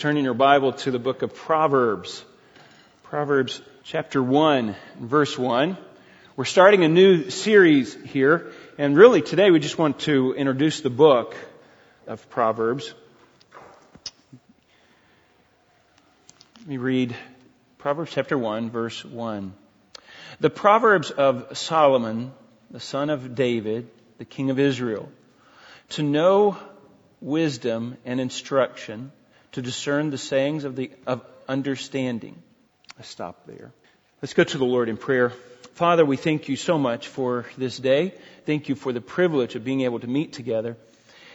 turn 0.00 0.16
in 0.16 0.24
your 0.24 0.32
Bible 0.32 0.72
to 0.72 0.90
the 0.90 0.98
book 0.98 1.20
of 1.20 1.34
Proverbs. 1.34 2.24
Proverbs 3.02 3.60
chapter 3.84 4.22
1, 4.22 4.74
verse 4.98 5.36
1. 5.36 5.76
We're 6.36 6.46
starting 6.46 6.84
a 6.84 6.88
new 6.88 7.28
series 7.28 7.94
here, 8.06 8.50
and 8.78 8.96
really 8.96 9.20
today 9.20 9.50
we 9.50 9.60
just 9.60 9.76
want 9.76 9.98
to 10.00 10.32
introduce 10.32 10.80
the 10.80 10.88
book 10.88 11.36
of 12.06 12.30
Proverbs. 12.30 12.94
Let 16.60 16.66
me 16.66 16.78
read 16.78 17.14
Proverbs 17.76 18.10
chapter 18.10 18.38
1, 18.38 18.70
verse 18.70 19.04
1. 19.04 19.52
The 20.40 20.48
Proverbs 20.48 21.10
of 21.10 21.58
Solomon, 21.58 22.32
the 22.70 22.80
son 22.80 23.10
of 23.10 23.34
David, 23.34 23.90
the 24.16 24.24
king 24.24 24.48
of 24.48 24.58
Israel, 24.58 25.12
to 25.90 26.02
know 26.02 26.56
wisdom 27.20 27.98
and 28.06 28.18
instruction, 28.18 29.12
to 29.52 29.62
discern 29.62 30.10
the 30.10 30.18
sayings 30.18 30.64
of 30.64 30.76
the 30.76 30.90
of 31.06 31.24
understanding. 31.48 32.42
I 32.98 33.02
stop 33.02 33.46
there. 33.46 33.72
Let's 34.22 34.34
go 34.34 34.44
to 34.44 34.58
the 34.58 34.64
Lord 34.64 34.88
in 34.88 34.96
prayer. 34.96 35.32
Father, 35.74 36.04
we 36.04 36.16
thank 36.16 36.48
you 36.48 36.56
so 36.56 36.78
much 36.78 37.08
for 37.08 37.46
this 37.56 37.78
day. 37.78 38.12
Thank 38.44 38.68
you 38.68 38.74
for 38.74 38.92
the 38.92 39.00
privilege 39.00 39.54
of 39.54 39.64
being 39.64 39.80
able 39.80 40.00
to 40.00 40.06
meet 40.06 40.34
together 40.34 40.76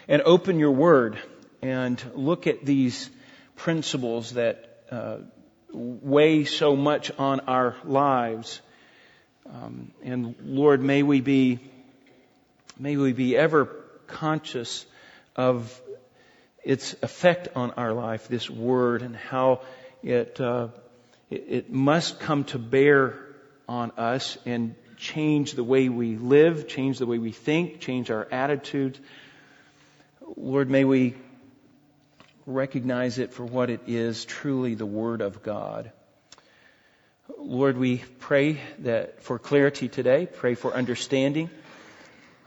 and 0.08 0.22
open 0.22 0.60
your 0.60 0.72
word 0.72 1.18
and 1.62 2.02
look 2.14 2.46
at 2.46 2.64
these 2.64 3.10
principles 3.56 4.34
that 4.34 4.84
uh, 4.92 5.18
weigh 5.72 6.46
so 6.46 6.76
much 6.76 7.12
on 7.18 7.40
our 7.42 7.76
lives. 7.84 8.62
Um, 9.52 9.92
and 10.04 10.36
Lord, 10.44 10.82
may 10.82 11.02
we 11.02 11.22
be, 11.22 11.60
may 12.78 12.98
we 12.98 13.14
be 13.14 13.36
ever 13.36 13.66
conscious 14.08 14.86
of 15.36 15.82
its 16.66 16.96
effect 17.04 17.50
on 17.56 17.72
our 17.72 17.94
life, 17.94 18.28
this 18.28 18.50
word, 18.50 19.04
and 19.04 19.16
how 19.16 19.62
it, 20.04 20.42
uh, 20.42 20.70
it, 21.30 21.72
must 21.72 22.20
come 22.20 22.44
to 22.46 22.58
bear 22.58 23.20
on 23.70 23.92
us 23.98 24.38
and 24.48 24.76
change 24.98 25.54
the 25.54 25.64
way 25.64 25.90
we 25.90 26.18
live, 26.18 26.68
change 26.68 26.98
the 26.98 27.06
way 27.06 27.20
we 27.20 27.32
think, 27.32 27.80
change 27.80 28.10
our 28.10 28.28
attitudes. 28.32 29.00
Lord, 30.36 30.70
may 30.70 30.84
we 30.84 31.16
recognize 32.48 33.20
it 33.20 33.32
for 33.32 33.46
what 33.46 33.70
it 33.70 33.82
is, 33.86 34.26
truly 34.26 34.74
the 34.74 34.88
Word 34.88 35.22
of 35.22 35.44
God. 35.44 35.92
Lord, 37.38 37.78
we 37.78 37.98
pray 38.20 38.60
that 38.80 39.22
for 39.22 39.38
clarity 39.38 39.88
today, 39.88 40.26
pray 40.26 40.56
for 40.56 40.74
understanding. 40.74 41.52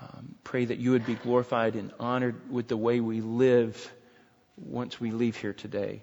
Um, 0.02 0.34
pray 0.42 0.64
that 0.64 0.78
you 0.78 0.92
would 0.92 1.06
be 1.06 1.14
glorified 1.14 1.76
and 1.76 1.92
honored 2.00 2.50
with 2.50 2.66
the 2.66 2.76
way 2.76 2.98
we 2.98 3.20
live 3.20 3.92
once 4.66 5.00
we 5.00 5.10
leave 5.10 5.36
here 5.36 5.52
today. 5.52 6.02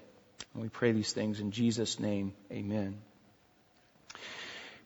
And 0.54 0.62
we 0.62 0.68
pray 0.68 0.92
these 0.92 1.12
things 1.12 1.40
in 1.40 1.50
Jesus' 1.50 2.00
name. 2.00 2.32
Amen. 2.50 2.98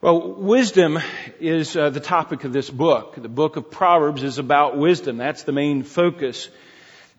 Well, 0.01 0.33
wisdom 0.33 0.99
is 1.41 1.77
uh, 1.77 1.91
the 1.91 2.01
topic 2.01 2.45
of 2.45 2.53
this 2.53 2.71
book. 2.71 3.17
The 3.17 3.29
book 3.29 3.57
of 3.57 3.71
Proverbs 3.71 4.23
is 4.23 4.39
about 4.39 4.79
wisdom. 4.79 5.19
That's 5.19 5.43
the 5.43 5.53
main 5.53 5.83
focus. 5.83 6.49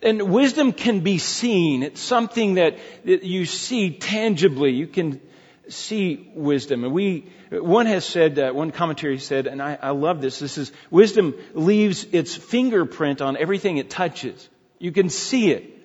And 0.02 0.34
wisdom 0.34 0.74
can 0.74 1.02
be 1.02 1.20
seen. 1.20 1.84
It's 1.84 2.02
something 2.02 2.56
that, 2.56 2.80
that 3.06 3.24
you 3.24 3.46
see 3.46 3.92
tangibly. 3.92 4.72
You 4.72 4.88
can 4.88 5.22
see 5.70 6.32
wisdom. 6.34 6.84
And 6.84 6.92
we, 6.92 7.28
one 7.52 7.86
has 7.86 8.04
said, 8.04 8.40
uh, 8.40 8.52
one 8.52 8.72
commentary 8.72 9.20
said, 9.20 9.46
and 9.46 9.62
I, 9.62 9.78
I 9.80 9.92
love 9.92 10.20
this, 10.20 10.40
this 10.40 10.58
is, 10.58 10.72
wisdom 10.90 11.36
leaves 11.54 12.06
its 12.12 12.36
fingerprint 12.36 13.22
on 13.22 13.38
everything 13.38 13.78
it 13.78 13.92
touches. 13.92 14.50
You 14.80 14.92
can 14.92 15.10
see 15.10 15.52
it. 15.52 15.81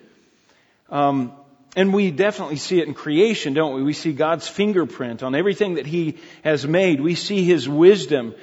Um, 0.90 1.32
and 1.76 1.92
we 1.92 2.10
definitely 2.10 2.56
see 2.56 2.80
it 2.80 2.88
in 2.88 2.94
creation, 2.94 3.52
don't 3.52 3.74
we? 3.74 3.82
We 3.82 3.92
see 3.92 4.12
God's 4.12 4.48
fingerprint 4.48 5.22
on 5.22 5.34
everything 5.34 5.74
that 5.74 5.86
He 5.86 6.16
has 6.42 6.66
made. 6.66 7.00
We 7.00 7.14
see 7.14 7.44
His 7.44 7.68
wisdom 7.68 8.34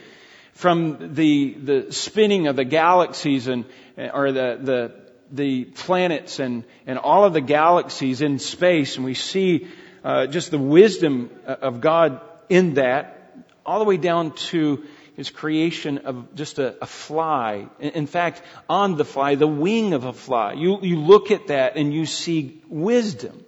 from 0.53 1.15
the, 1.15 1.53
the 1.53 1.91
spinning 1.91 2.47
of 2.47 2.55
the 2.55 2.65
galaxies 2.65 3.47
and, 3.47 3.65
or 3.97 4.31
the, 4.31 4.59
the, 4.61 4.91
the 5.31 5.65
planets 5.65 6.39
and, 6.39 6.63
and 6.85 6.99
all 6.99 7.25
of 7.25 7.33
the 7.33 7.41
galaxies 7.41 8.21
in 8.21 8.37
space. 8.37 8.97
And 8.97 9.05
we 9.05 9.15
see 9.15 9.67
uh, 10.03 10.27
just 10.27 10.51
the 10.51 10.59
wisdom 10.59 11.31
of 11.45 11.81
God 11.81 12.21
in 12.49 12.75
that, 12.75 13.47
all 13.65 13.79
the 13.79 13.85
way 13.85 13.97
down 13.97 14.33
to 14.33 14.83
his 15.15 15.29
creation 15.29 15.99
of 15.99 16.35
just 16.35 16.59
a, 16.59 16.75
a, 16.81 16.85
fly. 16.85 17.67
In 17.79 18.07
fact, 18.07 18.41
on 18.67 18.95
the 18.95 19.05
fly, 19.05 19.35
the 19.35 19.47
wing 19.47 19.93
of 19.93 20.05
a 20.05 20.13
fly. 20.13 20.53
You, 20.53 20.79
you 20.81 20.99
look 20.99 21.31
at 21.31 21.47
that 21.47 21.75
and 21.75 21.93
you 21.93 22.05
see 22.05 22.61
wisdom. 22.67 23.45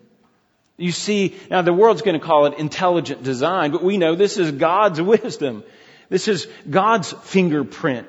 You 0.77 0.91
see, 0.91 1.35
now 1.49 1.61
the 1.61 1.73
world's 1.73 2.01
going 2.01 2.19
to 2.19 2.25
call 2.25 2.45
it 2.45 2.59
intelligent 2.59 3.23
design, 3.23 3.71
but 3.71 3.83
we 3.83 3.97
know 3.97 4.15
this 4.15 4.37
is 4.37 4.51
God's 4.51 5.01
wisdom. 5.15 5.63
This 6.09 6.27
is 6.27 6.47
God's 6.69 7.11
fingerprint. 7.11 8.07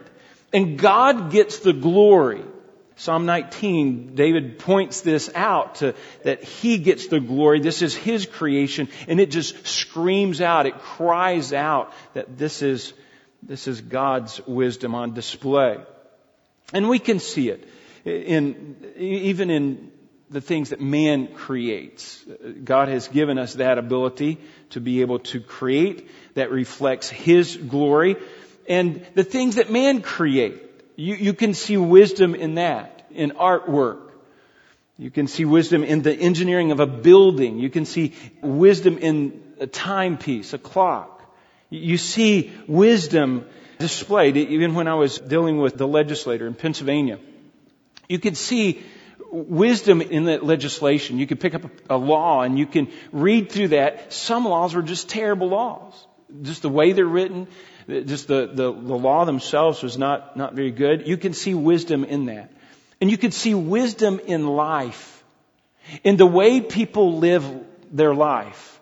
And 0.52 0.78
God 0.78 1.30
gets 1.30 1.60
the 1.60 1.72
glory 1.72 2.42
Psalm 2.98 3.26
19, 3.26 4.14
David 4.14 4.58
points 4.58 5.02
this 5.02 5.30
out 5.34 5.76
to, 5.76 5.94
that 6.22 6.42
he 6.42 6.78
gets 6.78 7.08
the 7.08 7.20
glory. 7.20 7.60
This 7.60 7.82
is 7.82 7.94
his 7.94 8.24
creation 8.24 8.88
and 9.06 9.20
it 9.20 9.30
just 9.30 9.66
screams 9.66 10.40
out, 10.40 10.64
it 10.64 10.78
cries 10.78 11.52
out 11.52 11.92
that 12.14 12.38
this 12.38 12.62
is, 12.62 12.94
this 13.46 13.68
is 13.68 13.80
God's 13.80 14.44
wisdom 14.46 14.94
on 14.94 15.14
display. 15.14 15.78
And 16.72 16.88
we 16.88 16.98
can 16.98 17.20
see 17.20 17.48
it 17.50 17.68
in, 18.04 18.76
even 18.96 19.50
in 19.50 19.92
the 20.30 20.40
things 20.40 20.70
that 20.70 20.80
man 20.80 21.28
creates. 21.28 22.24
God 22.64 22.88
has 22.88 23.06
given 23.06 23.38
us 23.38 23.54
that 23.54 23.78
ability 23.78 24.38
to 24.70 24.80
be 24.80 25.00
able 25.00 25.20
to 25.20 25.40
create 25.40 26.10
that 26.34 26.50
reflects 26.50 27.08
his 27.08 27.56
glory. 27.56 28.16
And 28.68 29.06
the 29.14 29.22
things 29.22 29.56
that 29.56 29.70
man 29.70 30.02
create, 30.02 30.60
you, 30.96 31.14
you 31.14 31.32
can 31.32 31.54
see 31.54 31.76
wisdom 31.76 32.34
in 32.34 32.56
that, 32.56 33.06
in 33.12 33.30
artwork. 33.30 34.00
You 34.98 35.10
can 35.10 35.28
see 35.28 35.44
wisdom 35.44 35.84
in 35.84 36.02
the 36.02 36.12
engineering 36.12 36.72
of 36.72 36.80
a 36.80 36.86
building. 36.86 37.58
You 37.58 37.70
can 37.70 37.84
see 37.84 38.14
wisdom 38.42 38.98
in 38.98 39.42
a 39.60 39.68
timepiece, 39.68 40.52
a 40.52 40.58
clock. 40.58 41.15
You 41.70 41.98
see 41.98 42.52
wisdom 42.66 43.46
displayed, 43.78 44.36
even 44.36 44.74
when 44.74 44.88
I 44.88 44.94
was 44.94 45.18
dealing 45.18 45.58
with 45.58 45.76
the 45.76 45.86
legislator 45.86 46.46
in 46.46 46.54
Pennsylvania. 46.54 47.18
You 48.08 48.18
could 48.18 48.36
see 48.36 48.82
wisdom 49.30 50.00
in 50.00 50.26
that 50.26 50.44
legislation. 50.44 51.18
You 51.18 51.26
could 51.26 51.40
pick 51.40 51.54
up 51.54 51.62
a, 51.90 51.96
law 51.96 52.42
and 52.42 52.58
you 52.58 52.66
can 52.66 52.88
read 53.12 53.50
through 53.50 53.68
that. 53.68 54.12
Some 54.12 54.44
laws 54.44 54.74
were 54.74 54.82
just 54.82 55.08
terrible 55.08 55.48
laws. 55.48 55.94
Just 56.42 56.62
the 56.62 56.68
way 56.68 56.92
they're 56.92 57.04
written, 57.04 57.46
just 57.88 58.26
the, 58.28 58.46
the, 58.46 58.72
the 58.72 58.96
law 58.96 59.24
themselves 59.24 59.82
was 59.82 59.96
not, 59.96 60.36
not 60.36 60.54
very 60.54 60.70
good. 60.70 61.06
You 61.06 61.16
can 61.16 61.34
see 61.34 61.54
wisdom 61.54 62.04
in 62.04 62.26
that. 62.26 62.52
And 63.00 63.10
you 63.10 63.18
can 63.18 63.30
see 63.30 63.54
wisdom 63.54 64.20
in 64.26 64.46
life, 64.46 65.22
in 66.02 66.16
the 66.16 66.26
way 66.26 66.60
people 66.60 67.18
live 67.18 67.44
their 67.92 68.14
life, 68.14 68.75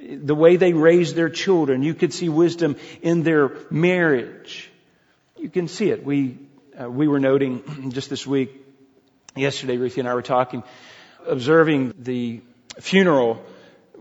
the 0.00 0.34
way 0.34 0.56
they 0.56 0.72
raise 0.72 1.14
their 1.14 1.28
children. 1.28 1.82
You 1.82 1.94
could 1.94 2.12
see 2.12 2.28
wisdom 2.28 2.76
in 3.02 3.22
their 3.22 3.52
marriage. 3.70 4.70
You 5.36 5.50
can 5.50 5.68
see 5.68 5.90
it. 5.90 6.04
We, 6.04 6.38
uh, 6.80 6.90
we 6.90 7.08
were 7.08 7.20
noting 7.20 7.90
just 7.92 8.10
this 8.10 8.26
week, 8.26 8.50
yesterday, 9.36 9.76
Ruthie 9.76 10.00
and 10.00 10.08
I 10.08 10.14
were 10.14 10.22
talking, 10.22 10.62
observing 11.26 11.94
the 11.98 12.40
funeral 12.78 13.42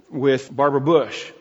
with 0.09 0.53
Barbara 0.53 0.81
Bush. 0.81 1.31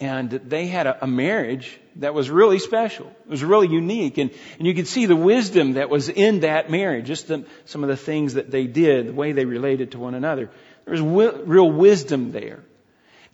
And 0.00 0.30
they 0.30 0.66
had 0.66 0.86
a, 0.86 1.04
a, 1.04 1.06
marriage 1.06 1.78
that 1.96 2.14
was 2.14 2.30
really 2.30 2.58
special. 2.58 3.06
It 3.26 3.30
was 3.30 3.44
really 3.44 3.68
unique. 3.68 4.16
And, 4.16 4.30
and 4.58 4.66
you 4.66 4.72
could 4.72 4.86
see 4.86 5.04
the 5.04 5.16
wisdom 5.16 5.74
that 5.74 5.90
was 5.90 6.08
in 6.08 6.40
that 6.40 6.70
marriage, 6.70 7.06
just 7.06 7.28
the, 7.28 7.44
some 7.66 7.82
of 7.82 7.90
the 7.90 7.98
things 7.98 8.34
that 8.34 8.50
they 8.50 8.66
did, 8.66 9.08
the 9.08 9.12
way 9.12 9.32
they 9.32 9.44
related 9.44 9.92
to 9.92 9.98
one 9.98 10.14
another. 10.14 10.48
There 10.86 10.92
was 10.92 11.02
real 11.02 11.70
wisdom 11.70 12.32
there. 12.32 12.60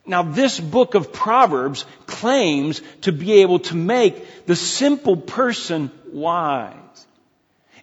Now 0.07 0.23
this 0.23 0.59
book 0.59 0.95
of 0.95 1.11
Proverbs 1.11 1.85
claims 2.05 2.81
to 3.01 3.11
be 3.11 3.41
able 3.41 3.59
to 3.59 3.75
make 3.75 4.45
the 4.45 4.55
simple 4.55 5.17
person 5.17 5.91
wise. 6.11 6.73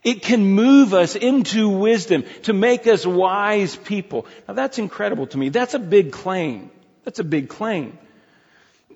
It 0.03 0.23
can 0.23 0.44
move 0.44 0.93
us 0.93 1.17
into 1.17 1.69
wisdom 1.69 2.25
to 2.43 2.53
make 2.53 2.87
us 2.87 3.06
wise 3.06 3.76
people. 3.76 4.26
Now 4.49 4.55
that's 4.55 4.79
incredible 4.79 5.26
to 5.29 5.38
me. 5.38 5.50
That's 5.50 5.75
a 5.75 5.79
big 5.79 6.12
claim. 6.12 6.71
That's 7.05 7.19
a 7.19 7.25
big 7.25 7.49
claim. 7.49 7.99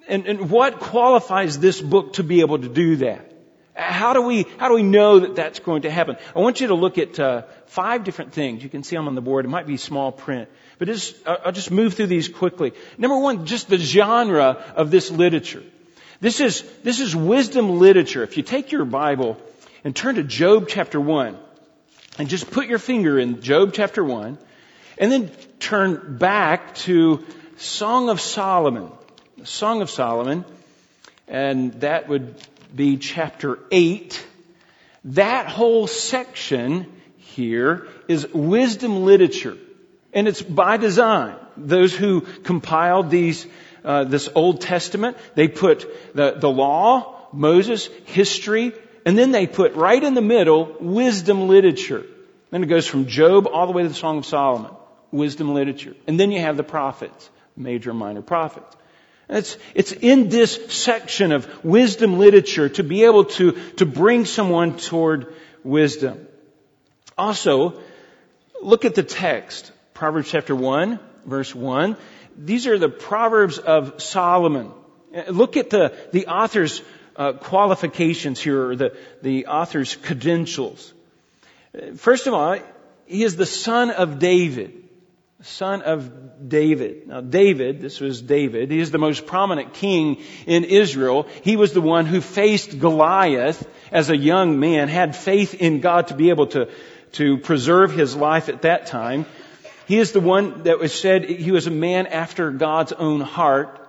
And, 0.09 0.27
and 0.27 0.51
what 0.51 0.81
qualifies 0.81 1.59
this 1.59 1.81
book 1.81 2.15
to 2.15 2.25
be 2.25 2.41
able 2.41 2.59
to 2.59 2.69
do 2.69 2.97
that? 2.97 3.33
How 3.75 4.13
do 4.13 4.23
we, 4.23 4.45
how 4.57 4.69
do 4.69 4.75
we 4.75 4.83
know 4.83 5.21
that 5.21 5.37
that's 5.37 5.61
going 5.61 5.83
to 5.83 5.91
happen? 5.91 6.17
I 6.35 6.41
want 6.41 6.61
you 6.61 6.69
to 6.69 6.75
look 6.75 6.99
at 6.99 7.21
uh, 7.21 7.43
five 7.67 8.05
different 8.05 8.33
things. 8.33 8.63
You 8.63 8.69
can 8.69 8.83
see 8.83 8.97
them 8.97 9.07
on 9.07 9.15
the 9.15 9.21
board. 9.21 9.45
It 9.45 9.49
might 9.49 9.67
be 9.69 9.77
small 9.77 10.11
print. 10.11 10.49
But 10.79 10.89
just, 10.89 11.17
I'll 11.27 11.53
just 11.53 11.71
move 11.71 11.95
through 11.95 12.07
these 12.07 12.29
quickly. 12.29 12.73
Number 12.97 13.19
one, 13.19 13.47
just 13.47 13.69
the 13.69 13.79
genre 13.79 14.63
of 14.77 14.91
this 14.91 15.11
literature. 15.11 15.63
This 16.21 16.41
is, 16.41 16.63
this 16.83 17.01
is 17.01 17.15
wisdom 17.15 17.79
literature. 17.79 18.23
If 18.23 18.37
you 18.37 18.43
take 18.43 18.73
your 18.73 18.85
Bible 18.85 19.37
and 19.85 19.95
turn 19.95 20.17
to 20.17 20.23
Job 20.23 20.69
chapter 20.69 21.01
1, 21.01 21.37
and 22.19 22.29
just 22.29 22.51
put 22.51 22.67
your 22.67 22.79
finger 22.79 23.19
in 23.19 23.43
Job 23.43 23.73
chapter 23.73 24.05
1, 24.05 24.39
And 24.99 25.13
then 25.13 25.31
turn 25.61 26.19
back 26.19 26.75
to 26.75 27.25
Song 27.57 28.09
of 28.09 28.21
Solomon. 28.21 28.91
Song 29.45 29.81
of 29.81 29.91
Solomon, 29.91 30.45
and 31.29 31.73
that 31.81 32.09
would 32.09 32.35
be 32.75 32.97
chapter 32.97 33.61
8. 33.71 34.27
That 35.05 35.47
whole 35.47 35.87
section 35.87 36.93
here 37.19 37.87
is 38.09 38.27
wisdom 38.33 39.05
literature. 39.05 39.57
And 40.19 40.27
it's 40.27 40.43
by 40.43 40.79
design. 40.79 41.37
Those 41.57 41.95
who 41.95 42.23
compiled 42.23 43.09
these, 43.09 43.47
uh, 43.85 44.03
this 44.03 44.29
Old 44.35 44.61
Testament, 44.61 45.17
they 45.37 45.47
put 45.47 45.87
the, 46.13 46.33
the 46.33 46.51
law, 46.51 47.29
Moses, 47.33 47.87
history, 48.05 48.73
and 49.07 49.17
then 49.17 49.31
they 49.31 49.47
put 49.47 49.75
right 49.75 50.03
in 50.03 50.15
the 50.15 50.21
middle 50.21 50.75
wisdom 50.81 51.47
literature. 51.47 52.05
Then 52.51 52.65
it 52.65 52.67
goes 52.67 52.85
from 52.85 53.07
Job 53.07 53.47
all 53.47 53.69
the 53.69 53.73
way 53.73 53.85
to 53.85 53.89
the 53.89 53.95
Song 53.95 54.19
of 54.19 54.27
Solomon. 54.27 54.73
Wisdom 55.13 55.55
literature. 55.55 55.95
And 56.09 56.19
then 56.19 56.33
you 56.33 56.41
have 56.41 56.57
the 56.57 56.65
prophets, 56.65 57.31
major 57.57 57.91
and 57.91 57.99
minor 58.01 58.21
prophets. 58.21 58.77
It's, 59.29 59.57
it's 59.73 59.93
in 59.93 60.31
this 60.31 60.75
section 60.75 61.31
of 61.31 61.65
wisdom 61.65 62.19
literature 62.19 62.69
to 62.71 62.83
be 62.83 63.05
able 63.05 63.27
to, 63.37 63.53
to 63.77 63.87
bring 63.87 64.25
someone 64.25 64.79
toward 64.79 65.33
wisdom. 65.63 66.27
Also, 67.17 67.81
look 68.61 68.85
at 68.85 68.97
the 68.97 69.05
text. 69.05 69.71
Proverbs 69.99 70.31
chapter 70.31 70.55
1, 70.55 71.01
verse 71.27 71.53
1. 71.53 71.97
These 72.37 72.69
are 72.69 72.79
the 72.79 72.89
Proverbs 72.89 73.59
of 73.59 74.01
Solomon. 74.01 74.71
Look 75.29 75.57
at 75.57 75.71
the, 75.71 75.93
the 76.13 76.29
author's 76.29 76.83
uh, 77.17 77.33
qualifications 77.33 78.39
here, 78.39 78.69
or 78.69 78.77
the, 78.77 78.97
the 79.23 79.47
author's 79.47 79.97
credentials. 79.97 80.95
First 81.97 82.29
of 82.29 82.35
all, 82.35 82.61
he 83.07 83.25
is 83.25 83.35
the 83.35 83.45
son 83.45 83.91
of 83.91 84.21
David 84.21 84.85
son 85.43 85.83
of 85.83 86.49
David. 86.49 87.07
Now, 87.07 87.21
David, 87.21 87.81
this 87.81 88.01
was 88.01 88.21
David, 88.21 88.73
he 88.73 88.81
is 88.81 88.91
the 88.91 88.99
most 88.99 89.25
prominent 89.25 89.73
king 89.73 90.21
in 90.47 90.65
Israel. 90.65 91.29
He 91.43 91.57
was 91.57 91.73
the 91.73 91.81
one 91.81 92.07
who 92.07 92.21
faced 92.21 92.79
Goliath 92.79 93.65
as 93.93 94.11
a 94.11 94.17
young 94.17 94.59
man, 94.59 94.89
had 94.89 95.15
faith 95.15 95.55
in 95.55 95.81
God 95.81 96.09
to 96.09 96.15
be 96.15 96.31
able 96.31 96.49
to, 96.49 96.69
to 97.13 97.39
preserve 97.39 97.93
his 97.93 98.17
life 98.17 98.49
at 98.49 98.63
that 98.63 98.87
time. 98.87 99.27
He 99.89 99.97
is 99.97 100.13
the 100.13 100.21
one 100.21 100.65
that 100.65 100.79
was 100.79 100.93
said 100.93 101.25
he 101.25 101.51
was 101.51 101.67
a 101.67 101.71
man 101.71 102.09
after 102.09 102.51
God's 102.51 102.93
own 102.93 103.23
heart. 103.23 103.89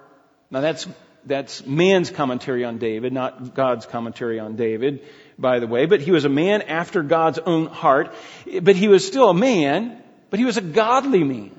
Now 0.50 0.62
that's, 0.62 0.88
that's 1.26 1.66
man's 1.66 2.10
commentary 2.10 2.64
on 2.64 2.78
David, 2.78 3.12
not 3.12 3.54
God's 3.54 3.86
commentary 3.86 4.40
on 4.40 4.56
David, 4.56 5.04
by 5.38 5.60
the 5.60 5.68
way. 5.68 5.88
But 5.88 6.00
he 6.00 6.12
was 6.12 6.24
a 6.24 6.30
man 6.30 6.62
after 6.62 7.04
God's 7.04 7.40
own 7.40 7.66
heart. 7.66 8.16
But 8.62 8.78
he 8.78 8.88
was 8.88 9.06
still 9.06 9.32
a 9.32 9.34
man, 9.34 10.02
but 10.30 10.40
he 10.40 10.46
was 10.46 10.56
a 10.56 10.62
godly 10.62 11.26
man. 11.26 11.52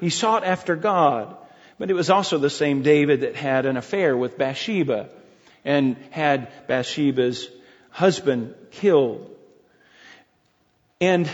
He 0.00 0.08
sought 0.08 0.44
after 0.44 0.76
God. 0.76 1.36
But 1.78 1.90
it 1.90 1.94
was 1.94 2.08
also 2.08 2.38
the 2.38 2.48
same 2.48 2.80
David 2.80 3.20
that 3.20 3.36
had 3.36 3.66
an 3.66 3.76
affair 3.76 4.16
with 4.16 4.38
Bathsheba 4.38 5.10
and 5.62 5.98
had 6.10 6.50
Bathsheba's 6.66 7.50
husband 7.90 8.54
killed. 8.70 9.30
And 11.02 11.28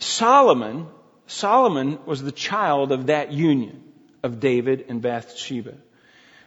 Solomon, 0.00 0.88
Solomon 1.28 1.98
was 2.06 2.22
the 2.22 2.32
child 2.32 2.90
of 2.90 3.06
that 3.06 3.32
union 3.32 3.84
of 4.22 4.40
David 4.40 4.86
and 4.88 5.00
Bathsheba. 5.00 5.74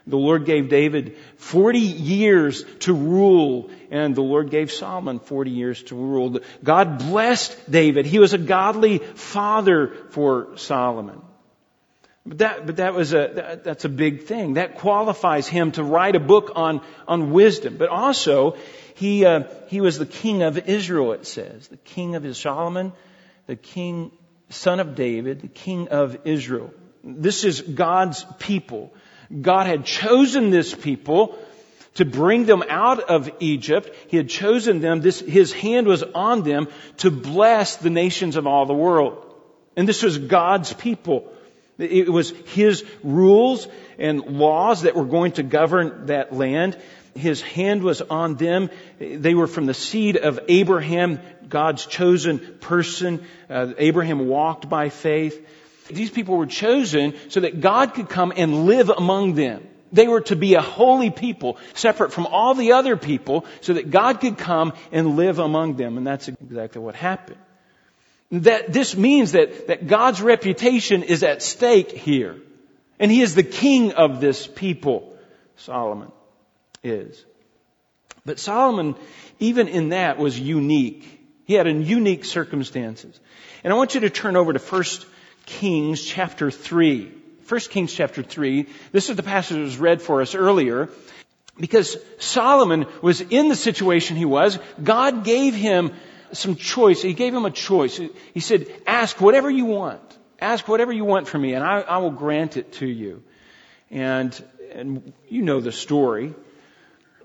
The 0.08 0.18
Lord 0.18 0.46
gave 0.46 0.70
David 0.70 1.18
40 1.38 1.80
years 1.80 2.64
to 2.80 2.94
rule, 2.94 3.70
and 3.92 4.16
the 4.16 4.24
Lord 4.24 4.50
gave 4.50 4.72
Solomon 4.72 5.20
40 5.20 5.52
years 5.52 5.84
to 5.84 5.96
rule. 5.96 6.40
God 6.64 6.98
blessed 6.98 7.72
David. 7.72 8.08
He 8.08 8.18
was 8.18 8.34
a 8.34 8.40
godly 8.40 8.98
father 8.98 9.94
for 10.10 10.58
Solomon. 10.58 11.22
But 12.26 12.40
that, 12.40 12.66
but 12.66 12.78
that 12.78 12.96
was 12.96 13.14
a, 13.14 13.32
that, 13.36 13.64
that's 13.64 13.86
a 13.86 13.90
big 13.90 14.24
thing. 14.24 14.56
That 14.56 14.76
qualifies 14.76 15.48
him 15.48 15.72
to 15.74 15.84
write 15.84 16.16
a 16.16 16.20
book 16.20 16.54
on, 16.56 16.82
on 17.08 17.32
wisdom. 17.32 17.78
But 17.78 17.90
also, 17.90 18.58
he, 18.96 19.26
uh, 19.26 19.44
he 19.68 19.82
was 19.82 20.00
the 20.00 20.06
king 20.08 20.42
of 20.42 20.58
Israel, 20.58 21.14
it 21.14 21.28
says. 21.28 21.68
The 21.68 21.78
king 21.78 22.16
of 22.16 22.24
his 22.24 22.40
Solomon, 22.40 22.94
the 23.48 23.56
king, 23.56 24.12
son 24.52 24.80
of 24.80 24.96
David, 24.96 25.42
the 25.42 25.48
king 25.48 25.88
of 25.90 26.18
Israel. 26.26 26.74
This 27.04 27.44
is 27.44 27.62
God's 27.62 28.26
people. 28.40 28.94
God 29.42 29.66
had 29.66 29.86
chosen 29.86 30.50
this 30.50 30.74
people 30.74 31.38
to 31.96 32.06
bring 32.06 32.46
them 32.46 32.64
out 32.70 33.00
of 33.00 33.30
Egypt. 33.40 33.94
He 34.10 34.18
had 34.18 34.30
chosen 34.30 34.80
them. 34.80 35.02
This, 35.02 35.20
his 35.20 35.52
hand 35.52 35.88
was 35.88 36.04
on 36.04 36.44
them 36.44 36.68
to 36.98 37.12
bless 37.12 37.78
the 37.78 37.90
nations 37.90 38.36
of 38.36 38.48
all 38.48 38.66
the 38.66 38.74
world. 38.74 39.26
And 39.76 39.88
this 39.88 40.04
was 40.04 40.18
God's 40.18 40.74
people. 40.74 41.32
It 41.82 42.10
was 42.10 42.30
His 42.30 42.86
rules 43.04 43.68
and 43.98 44.20
laws 44.20 44.84
that 44.84 44.96
were 44.96 45.06
going 45.06 45.34
to 45.34 45.44
govern 45.44 46.08
that 46.08 46.34
land. 46.34 46.78
His 47.16 47.42
hand 47.42 47.84
was 47.84 48.02
on 48.02 48.36
them. 48.36 48.70
They 49.00 49.34
were 49.34 49.48
from 49.48 49.66
the 49.66 49.74
seed 49.74 50.18
of 50.18 50.40
Abraham, 50.48 51.20
God's 51.48 51.86
chosen 51.86 52.40
person. 52.60 53.26
Uh, 53.50 53.74
Abraham 53.78 54.28
walked 54.28 54.70
by 54.70 54.90
faith. 54.90 55.46
These 55.90 56.10
people 56.10 56.38
were 56.38 56.46
chosen 56.46 57.16
so 57.30 57.42
that 57.42 57.60
God 57.60 57.94
could 57.94 58.08
come 58.08 58.32
and 58.36 58.66
live 58.66 58.90
among 58.90 59.34
them. 59.34 59.68
They 59.92 60.08
were 60.08 60.22
to 60.22 60.38
be 60.38 60.54
a 60.54 60.62
holy 60.62 61.10
people, 61.10 61.58
separate 61.74 62.14
from 62.14 62.26
all 62.28 62.54
the 62.54 62.74
other 62.74 62.96
people, 62.96 63.46
so 63.60 63.74
that 63.74 63.92
God 63.92 64.22
could 64.22 64.38
come 64.38 64.72
and 64.94 65.18
live 65.18 65.40
among 65.40 65.76
them. 65.76 65.98
And 65.98 66.08
that's 66.08 66.30
exactly 66.30 66.82
what 66.82 66.96
happened. 66.96 67.40
That 68.32 68.72
this 68.72 68.96
means 68.96 69.34
that, 69.34 69.68
that 69.68 69.88
God's 69.88 70.22
reputation 70.22 71.04
is 71.04 71.24
at 71.24 71.42
stake 71.42 71.92
here. 71.92 72.38
And 73.00 73.12
He 73.12 73.22
is 73.22 73.36
the 73.36 73.44
king 73.44 73.92
of 73.92 74.22
this 74.22 74.48
people. 74.48 75.14
Solomon 75.58 76.14
is. 76.84 77.24
But 78.26 78.40
Solomon, 78.40 78.96
even 79.40 79.68
in 79.68 79.90
that, 79.90 80.18
was 80.18 80.40
unique. 80.40 81.20
He 81.46 81.56
had 81.56 81.68
unique 81.68 82.26
circumstances. 82.26 83.20
And 83.64 83.74
I 83.74 83.76
want 83.76 83.96
you 83.96 84.02
to 84.02 84.10
turn 84.10 84.36
over 84.36 84.54
to 84.54 84.60
First 84.60 85.06
Kings 85.46 86.04
chapter 86.04 86.52
3. 86.52 87.12
1 87.48 87.60
Kings 87.62 87.94
chapter 87.94 88.24
3. 88.24 88.68
This 88.92 89.10
is 89.10 89.16
the 89.16 89.24
passage 89.24 89.58
that 89.58 89.64
was 89.64 89.78
read 89.78 90.02
for 90.02 90.22
us 90.22 90.36
earlier. 90.36 90.90
Because 91.60 91.98
Solomon 92.20 92.86
was 93.02 93.22
in 93.22 93.50
the 93.50 93.56
situation 93.56 94.16
he 94.16 94.26
was, 94.26 94.58
God 94.82 95.24
gave 95.24 95.54
him 95.54 95.92
some 96.32 96.56
choice. 96.56 97.02
He 97.02 97.14
gave 97.14 97.34
him 97.34 97.46
a 97.46 97.52
choice. 97.52 98.00
He 98.34 98.40
said, 98.40 98.68
ask 98.88 99.20
whatever 99.20 99.50
you 99.50 99.66
want. 99.66 100.02
Ask 100.40 100.68
whatever 100.68 100.92
you 100.92 101.06
want 101.06 101.28
from 101.28 101.42
me 101.42 101.54
and 101.54 101.64
I, 101.64 101.82
I 101.82 101.98
will 101.98 102.12
grant 102.12 102.58
it 102.58 102.74
to 102.74 102.88
you. 102.88 103.24
And, 103.90 104.44
and 104.74 105.14
you 105.28 105.42
know 105.42 105.60
the 105.60 105.72
story. 105.72 106.34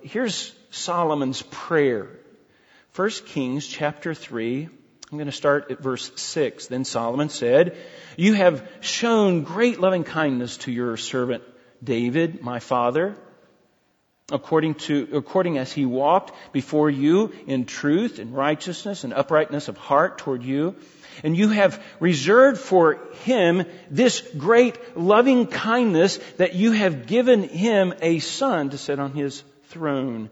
Here's 0.07 0.55
Solomon's 0.71 1.43
prayer. 1.43 2.09
1 2.95 3.11
Kings 3.27 3.67
chapter 3.67 4.15
3. 4.15 4.69
I'm 5.11 5.19
going 5.19 5.27
to 5.27 5.33
start 5.33 5.73
at 5.73 5.81
verse 5.81 6.13
6. 6.15 6.69
Then 6.69 6.85
Solomon 6.85 7.29
said, 7.29 7.77
You 8.17 8.35
have 8.35 8.69
shown 8.81 9.43
great 9.43 9.81
loving 9.81 10.05
kindness 10.05 10.59
to 10.59 10.71
your 10.71 10.97
servant 10.97 11.43
David, 11.83 12.41
my 12.41 12.61
father, 12.61 13.17
according 14.31 14.77
to, 14.87 15.09
according 15.13 15.59
as 15.59 15.73
he 15.73 15.85
walked 15.85 16.33
before 16.53 16.89
you 16.89 17.33
in 17.49 17.65
truth 17.65 18.21
and 18.21 18.33
righteousness 18.33 19.03
and 19.03 19.13
uprightness 19.13 19.67
of 19.67 19.77
heart 19.77 20.19
toward 20.19 20.45
you. 20.45 20.77
And 21.25 21.37
you 21.37 21.49
have 21.49 21.83
reserved 21.99 22.61
for 22.61 23.01
him 23.25 23.65
this 23.91 24.21
great 24.39 24.97
loving 24.97 25.49
kindness 25.49 26.19
that 26.37 26.55
you 26.55 26.71
have 26.71 27.09
given 27.09 27.43
him 27.43 27.93
a 28.01 28.21
son 28.21 28.71
to 28.71 28.79
sit 28.79 29.01
on 29.01 29.13
his 29.13 29.43
throne. 29.69 30.31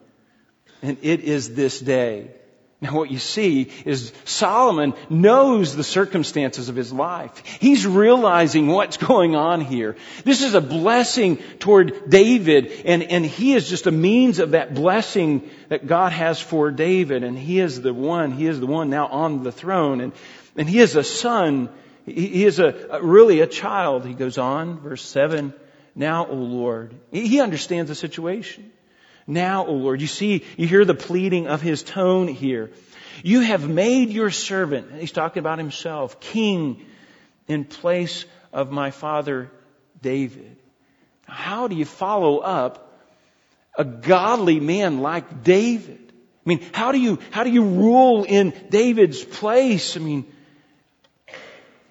And 0.82 0.98
it 1.02 1.20
is 1.20 1.54
this 1.54 1.80
day. 1.80 2.30
Now 2.84 2.96
what 2.96 3.10
you 3.10 3.18
see 3.18 3.70
is 3.86 4.12
Solomon 4.26 4.92
knows 5.08 5.74
the 5.74 5.82
circumstances 5.82 6.68
of 6.68 6.76
his 6.76 6.92
life. 6.92 7.42
He's 7.58 7.86
realizing 7.86 8.66
what's 8.66 8.98
going 8.98 9.34
on 9.34 9.62
here. 9.62 9.96
This 10.24 10.42
is 10.42 10.52
a 10.52 10.60
blessing 10.60 11.38
toward 11.60 12.10
David 12.10 12.82
and, 12.84 13.02
and 13.02 13.24
he 13.24 13.54
is 13.54 13.70
just 13.70 13.86
a 13.86 13.90
means 13.90 14.38
of 14.38 14.50
that 14.50 14.74
blessing 14.74 15.48
that 15.70 15.86
God 15.86 16.12
has 16.12 16.38
for 16.40 16.70
David 16.70 17.24
and 17.24 17.38
he 17.38 17.58
is 17.58 17.80
the 17.80 17.94
one, 17.94 18.32
he 18.32 18.46
is 18.46 18.60
the 18.60 18.66
one 18.66 18.90
now 18.90 19.06
on 19.06 19.44
the 19.44 19.52
throne 19.52 20.02
and, 20.02 20.12
and 20.54 20.68
he 20.68 20.80
is 20.80 20.94
a 20.94 21.04
son. 21.04 21.70
He, 22.04 22.44
is 22.44 22.58
a, 22.58 22.88
a, 22.90 23.02
really 23.02 23.40
a 23.40 23.46
child. 23.46 24.04
He 24.04 24.12
goes 24.12 24.36
on, 24.36 24.80
verse 24.80 25.00
7, 25.00 25.54
now, 25.94 26.26
O 26.26 26.34
Lord. 26.34 26.94
He 27.10 27.40
understands 27.40 27.88
the 27.88 27.94
situation. 27.94 28.70
Now, 29.26 29.66
O 29.66 29.72
Lord, 29.72 30.00
you 30.00 30.06
see, 30.06 30.44
you 30.56 30.66
hear 30.66 30.84
the 30.84 30.94
pleading 30.94 31.46
of 31.46 31.62
his 31.62 31.82
tone 31.82 32.28
here. 32.28 32.70
You 33.22 33.40
have 33.40 33.68
made 33.68 34.10
your 34.10 34.30
servant, 34.30 34.92
he's 34.92 35.12
talking 35.12 35.40
about 35.40 35.58
himself, 35.58 36.20
king 36.20 36.84
in 37.48 37.64
place 37.64 38.24
of 38.52 38.70
my 38.70 38.90
father 38.90 39.50
David. 40.02 40.56
How 41.26 41.68
do 41.68 41.76
you 41.76 41.84
follow 41.84 42.38
up 42.38 43.00
a 43.78 43.84
godly 43.84 44.60
man 44.60 45.00
like 45.00 45.42
David? 45.42 46.00
I 46.44 46.48
mean, 46.48 46.60
how 46.72 46.92
do 46.92 46.98
you, 46.98 47.18
how 47.30 47.44
do 47.44 47.50
you 47.50 47.64
rule 47.64 48.24
in 48.24 48.52
David's 48.68 49.24
place? 49.24 49.96
I 49.96 50.00
mean, 50.00 50.26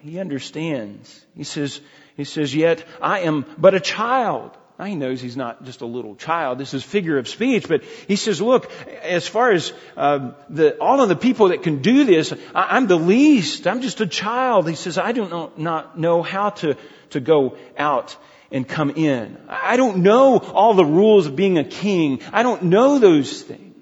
He 0.02 0.20
understands. 0.20 1.25
He 1.36 1.44
says, 1.44 1.82
he 2.16 2.25
says, 2.25 2.54
yet 2.54 2.86
I 3.02 3.22
am 3.22 3.46
but 3.58 3.74
a 3.74 3.80
child. 3.80 4.56
Now 4.80 4.86
he 4.86 4.96
knows 4.96 5.22
he's 5.22 5.38
not 5.38 5.63
just 5.65 5.82
a 5.82 5.86
little 5.86 6.15
child. 6.15 6.58
This 6.58 6.74
is 6.74 6.84
figure 6.84 7.18
of 7.20 7.27
speech, 7.27 7.68
but 7.68 7.84
he 8.08 8.15
says, 8.15 8.42
look, 8.42 8.72
as 9.03 9.27
far 9.27 9.51
as 9.51 9.72
uh, 9.96 10.32
the, 10.50 10.77
all 10.80 11.01
of 11.01 11.10
the 11.10 11.15
people 11.15 11.50
that 11.50 11.62
can 11.62 11.82
do 11.82 12.06
this, 12.06 12.34
I, 12.56 12.77
am 12.77 12.88
the 12.88 12.98
least. 12.98 13.68
I'm 13.68 13.82
just 13.82 14.01
a 14.01 14.08
child. 14.08 14.68
He 14.68 14.75
says, 14.75 14.98
I 14.98 15.12
do 15.12 15.30
not, 15.30 15.60
not 15.60 16.00
know 16.00 16.24
how 16.24 16.50
to, 16.50 16.75
to 17.12 17.20
go 17.20 17.56
out 17.77 18.18
and 18.51 18.68
come 18.68 18.89
in. 18.92 19.38
I 19.48 19.77
don't 19.77 19.98
know 19.98 20.39
all 20.39 20.74
the 20.74 20.86
rules 20.86 21.27
of 21.27 21.36
being 21.36 21.60
a 21.60 21.63
king. 21.63 22.22
I 22.32 22.42
don't 22.42 22.63
know 22.63 22.98
those 22.98 23.44
things. 23.44 23.74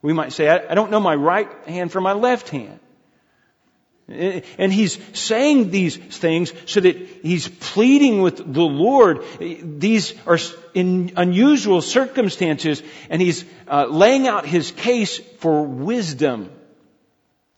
We 0.00 0.14
might 0.14 0.32
say, 0.32 0.48
I, 0.48 0.72
I 0.72 0.74
don't 0.74 0.90
know 0.90 1.00
my 1.00 1.14
right 1.14 1.50
hand 1.66 1.92
from 1.92 2.04
my 2.04 2.12
left 2.14 2.48
hand. 2.48 2.80
And 4.08 4.72
he's 4.72 4.98
saying 5.12 5.70
these 5.70 5.96
things 5.96 6.52
so 6.64 6.80
that 6.80 6.96
he's 7.22 7.46
pleading 7.46 8.22
with 8.22 8.38
the 8.38 8.62
Lord. 8.62 9.22
These 9.38 10.14
are 10.26 10.38
in 10.72 11.12
unusual 11.16 11.82
circumstances, 11.82 12.82
and 13.10 13.20
he's 13.20 13.44
uh, 13.66 13.84
laying 13.84 14.26
out 14.26 14.46
his 14.46 14.70
case 14.70 15.18
for 15.40 15.62
wisdom. 15.62 16.50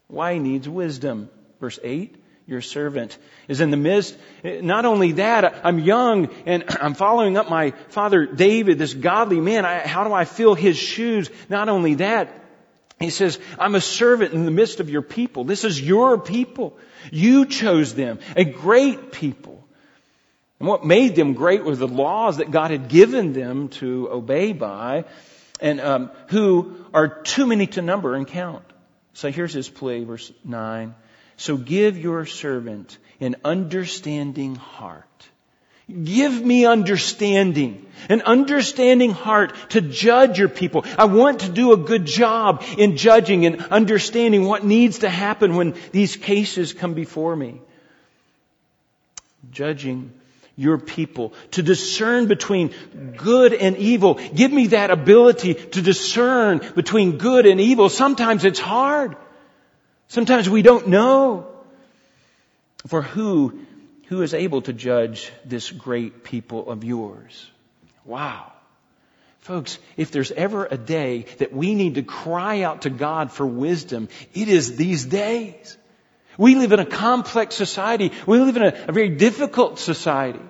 Why 0.08 0.38
needs 0.38 0.68
wisdom. 0.68 1.30
Verse 1.60 1.78
8 1.84 2.16
Your 2.48 2.62
servant 2.62 3.16
is 3.46 3.60
in 3.60 3.70
the 3.70 3.76
midst. 3.76 4.16
Not 4.42 4.86
only 4.86 5.12
that, 5.12 5.64
I'm 5.64 5.78
young 5.78 6.30
and 6.46 6.64
I'm 6.80 6.94
following 6.94 7.36
up 7.36 7.48
my 7.48 7.70
father 7.90 8.26
David, 8.26 8.76
this 8.76 8.92
godly 8.92 9.40
man. 9.40 9.64
I, 9.64 9.86
how 9.86 10.02
do 10.02 10.12
I 10.12 10.24
fill 10.24 10.56
his 10.56 10.76
shoes? 10.76 11.30
Not 11.48 11.68
only 11.68 11.94
that, 11.94 12.34
he 13.00 13.10
says, 13.10 13.38
I'm 13.58 13.74
a 13.74 13.80
servant 13.80 14.34
in 14.34 14.44
the 14.44 14.50
midst 14.50 14.78
of 14.78 14.90
your 14.90 15.00
people. 15.00 15.44
This 15.44 15.64
is 15.64 15.80
your 15.80 16.18
people. 16.18 16.76
You 17.10 17.46
chose 17.46 17.94
them, 17.94 18.18
a 18.36 18.44
great 18.44 19.10
people. 19.10 19.66
And 20.58 20.68
what 20.68 20.84
made 20.84 21.16
them 21.16 21.32
great 21.32 21.64
were 21.64 21.74
the 21.74 21.88
laws 21.88 22.36
that 22.36 22.50
God 22.50 22.70
had 22.70 22.88
given 22.88 23.32
them 23.32 23.70
to 23.80 24.10
obey 24.10 24.52
by, 24.52 25.06
and 25.60 25.80
um, 25.80 26.10
who 26.28 26.76
are 26.92 27.08
too 27.22 27.46
many 27.46 27.66
to 27.68 27.80
number 27.80 28.14
and 28.14 28.26
count. 28.26 28.64
So 29.14 29.30
here's 29.30 29.54
his 29.54 29.68
plea, 29.70 30.04
verse 30.04 30.30
9. 30.44 30.94
So 31.38 31.56
give 31.56 31.96
your 31.96 32.26
servant 32.26 32.98
an 33.18 33.36
understanding 33.44 34.56
heart 34.56 35.29
Give 35.90 36.40
me 36.40 36.66
understanding, 36.66 37.86
an 38.08 38.22
understanding 38.22 39.10
heart 39.10 39.54
to 39.70 39.80
judge 39.80 40.38
your 40.38 40.48
people. 40.48 40.84
I 40.96 41.06
want 41.06 41.40
to 41.40 41.48
do 41.50 41.72
a 41.72 41.76
good 41.76 42.06
job 42.06 42.62
in 42.78 42.96
judging 42.96 43.44
and 43.46 43.60
understanding 43.66 44.44
what 44.44 44.64
needs 44.64 45.00
to 45.00 45.08
happen 45.08 45.56
when 45.56 45.74
these 45.92 46.16
cases 46.16 46.72
come 46.72 46.94
before 46.94 47.34
me. 47.34 47.60
Judging 49.50 50.12
your 50.56 50.78
people, 50.78 51.32
to 51.52 51.62
discern 51.62 52.26
between 52.26 52.74
good 53.16 53.54
and 53.54 53.78
evil. 53.78 54.14
Give 54.14 54.52
me 54.52 54.68
that 54.68 54.90
ability 54.90 55.54
to 55.54 55.80
discern 55.80 56.60
between 56.74 57.16
good 57.16 57.46
and 57.46 57.60
evil. 57.60 57.88
Sometimes 57.88 58.44
it's 58.44 58.60
hard. 58.60 59.16
Sometimes 60.08 60.50
we 60.50 60.60
don't 60.60 60.88
know. 60.88 61.46
For 62.86 63.00
who 63.00 63.60
who 64.10 64.22
is 64.22 64.34
able 64.34 64.60
to 64.62 64.72
judge 64.72 65.30
this 65.44 65.70
great 65.70 66.24
people 66.24 66.68
of 66.68 66.82
yours? 66.82 67.48
Wow. 68.04 68.52
Folks, 69.38 69.78
if 69.96 70.10
there's 70.10 70.32
ever 70.32 70.66
a 70.68 70.76
day 70.76 71.26
that 71.38 71.52
we 71.52 71.74
need 71.74 71.94
to 71.94 72.02
cry 72.02 72.62
out 72.62 72.82
to 72.82 72.90
God 72.90 73.30
for 73.30 73.46
wisdom, 73.46 74.08
it 74.34 74.48
is 74.48 74.76
these 74.76 75.04
days. 75.04 75.78
We 76.36 76.56
live 76.56 76.72
in 76.72 76.80
a 76.80 76.84
complex 76.84 77.54
society. 77.54 78.10
We 78.26 78.40
live 78.40 78.56
in 78.56 78.64
a, 78.64 78.84
a 78.88 78.92
very 78.92 79.10
difficult 79.10 79.78
society. 79.78 80.42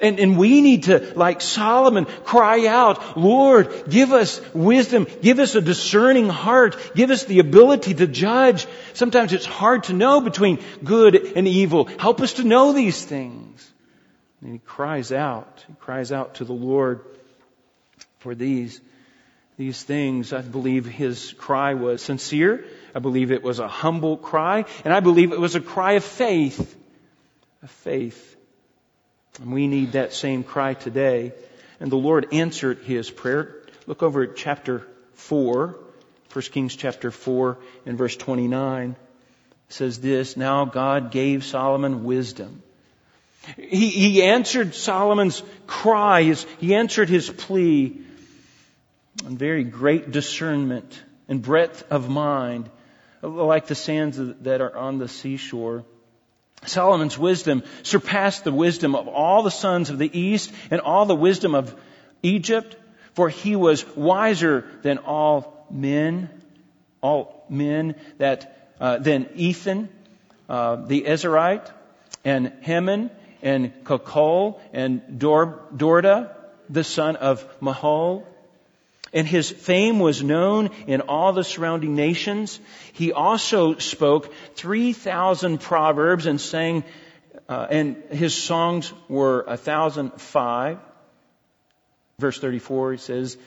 And, 0.00 0.18
and 0.18 0.36
we 0.36 0.60
need 0.60 0.84
to, 0.84 1.12
like 1.14 1.40
Solomon, 1.40 2.06
cry 2.24 2.66
out, 2.66 3.16
Lord, 3.16 3.84
give 3.88 4.12
us 4.12 4.40
wisdom, 4.52 5.06
give 5.22 5.38
us 5.38 5.54
a 5.54 5.60
discerning 5.60 6.28
heart, 6.28 6.76
give 6.96 7.10
us 7.10 7.24
the 7.24 7.38
ability 7.38 7.94
to 7.94 8.08
judge. 8.08 8.66
Sometimes 8.92 9.32
it's 9.32 9.46
hard 9.46 9.84
to 9.84 9.92
know 9.92 10.20
between 10.20 10.58
good 10.82 11.14
and 11.14 11.46
evil. 11.46 11.84
Help 11.84 12.20
us 12.20 12.34
to 12.34 12.44
know 12.44 12.72
these 12.72 13.02
things. 13.04 13.72
And 14.40 14.52
he 14.52 14.58
cries 14.58 15.12
out, 15.12 15.64
he 15.68 15.74
cries 15.74 16.10
out 16.10 16.34
to 16.36 16.44
the 16.44 16.52
Lord 16.52 17.04
for 18.18 18.34
these, 18.34 18.80
these 19.56 19.80
things. 19.80 20.32
I 20.32 20.42
believe 20.42 20.86
his 20.86 21.32
cry 21.34 21.74
was 21.74 22.02
sincere. 22.02 22.64
I 22.94 22.98
believe 22.98 23.30
it 23.30 23.44
was 23.44 23.60
a 23.60 23.68
humble 23.68 24.16
cry. 24.16 24.64
And 24.84 24.92
I 24.92 25.00
believe 25.00 25.32
it 25.32 25.40
was 25.40 25.54
a 25.54 25.60
cry 25.60 25.92
of 25.92 26.04
faith. 26.04 26.76
Of 27.62 27.70
faith. 27.70 28.33
And 29.40 29.52
we 29.52 29.66
need 29.66 29.92
that 29.92 30.12
same 30.12 30.44
cry 30.44 30.74
today. 30.74 31.32
And 31.80 31.90
the 31.90 31.96
Lord 31.96 32.28
answered 32.32 32.78
his 32.78 33.10
prayer. 33.10 33.56
Look 33.86 34.02
over 34.02 34.22
at 34.22 34.36
chapter 34.36 34.86
4, 35.14 35.76
1 36.32 36.42
Kings 36.46 36.76
chapter 36.76 37.10
4 37.10 37.58
and 37.86 37.98
verse 37.98 38.16
29. 38.16 38.90
It 38.90 38.96
says 39.68 40.00
this, 40.00 40.36
Now 40.36 40.64
God 40.64 41.10
gave 41.10 41.44
Solomon 41.44 42.04
wisdom. 42.04 42.62
He, 43.56 43.90
he 43.90 44.22
answered 44.22 44.74
Solomon's 44.74 45.42
cry, 45.66 46.22
his, 46.22 46.46
he 46.58 46.74
answered 46.74 47.08
his 47.08 47.28
plea, 47.28 48.00
and 49.24 49.38
very 49.38 49.64
great 49.64 50.10
discernment 50.10 51.02
and 51.28 51.42
breadth 51.42 51.84
of 51.90 52.08
mind, 52.08 52.70
like 53.22 53.66
the 53.66 53.74
sands 53.74 54.18
that 54.40 54.60
are 54.60 54.76
on 54.76 54.98
the 54.98 55.08
seashore. 55.08 55.84
Solomon's 56.66 57.18
wisdom 57.18 57.62
surpassed 57.82 58.44
the 58.44 58.52
wisdom 58.52 58.94
of 58.94 59.08
all 59.08 59.42
the 59.42 59.50
sons 59.50 59.90
of 59.90 59.98
the 59.98 60.18
east 60.18 60.52
and 60.70 60.80
all 60.80 61.06
the 61.06 61.14
wisdom 61.14 61.54
of 61.54 61.74
Egypt, 62.22 62.76
for 63.14 63.28
he 63.28 63.56
was 63.56 63.84
wiser 63.96 64.64
than 64.82 64.98
all 64.98 65.66
men, 65.70 66.30
all 67.00 67.44
men 67.48 67.94
that 68.18 68.72
uh, 68.80 68.98
than 68.98 69.28
Ethan, 69.34 69.88
uh, 70.48 70.76
the 70.76 71.02
Ezrahite, 71.02 71.70
and 72.24 72.52
Heman, 72.62 73.10
and 73.42 73.72
Calcol, 73.84 74.60
and 74.72 75.18
Dor, 75.18 75.60
Dorda, 75.74 76.34
the 76.68 76.84
son 76.84 77.16
of 77.16 77.44
Mahol, 77.60 78.24
and 79.14 79.28
his 79.28 79.48
fame 79.48 80.00
was 80.00 80.22
known 80.22 80.70
in 80.88 81.00
all 81.02 81.32
the 81.32 81.44
surrounding 81.44 81.94
nations. 81.94 82.58
He 82.92 83.12
also 83.12 83.78
spoke 83.78 84.34
3,000 84.56 85.58
proverbs 85.60 86.26
and 86.26 86.40
sang, 86.40 86.82
uh, 87.48 87.68
and 87.70 87.96
his 88.10 88.34
songs 88.34 88.92
were 89.08 89.44
1,005. 89.46 90.78
Verse 92.18 92.38
34, 92.38 92.92
he 92.92 92.98
says, 92.98 93.38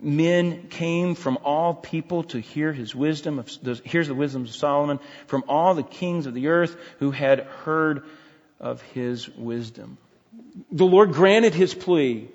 Men 0.00 0.68
came 0.68 1.16
from 1.16 1.38
all 1.44 1.74
people 1.74 2.22
to 2.24 2.38
hear 2.38 2.72
his 2.72 2.94
wisdom. 2.94 3.40
Of, 3.40 3.50
here's 3.84 4.06
the 4.06 4.14
wisdom 4.14 4.42
of 4.42 4.50
Solomon 4.50 5.00
from 5.26 5.42
all 5.48 5.74
the 5.74 5.82
kings 5.82 6.26
of 6.26 6.34
the 6.34 6.48
earth 6.48 6.76
who 7.00 7.10
had 7.10 7.40
heard 7.40 8.04
of 8.60 8.80
his 8.82 9.28
wisdom. 9.28 9.98
The 10.70 10.86
Lord 10.86 11.12
granted 11.12 11.54
his 11.54 11.74
plea. 11.74 12.28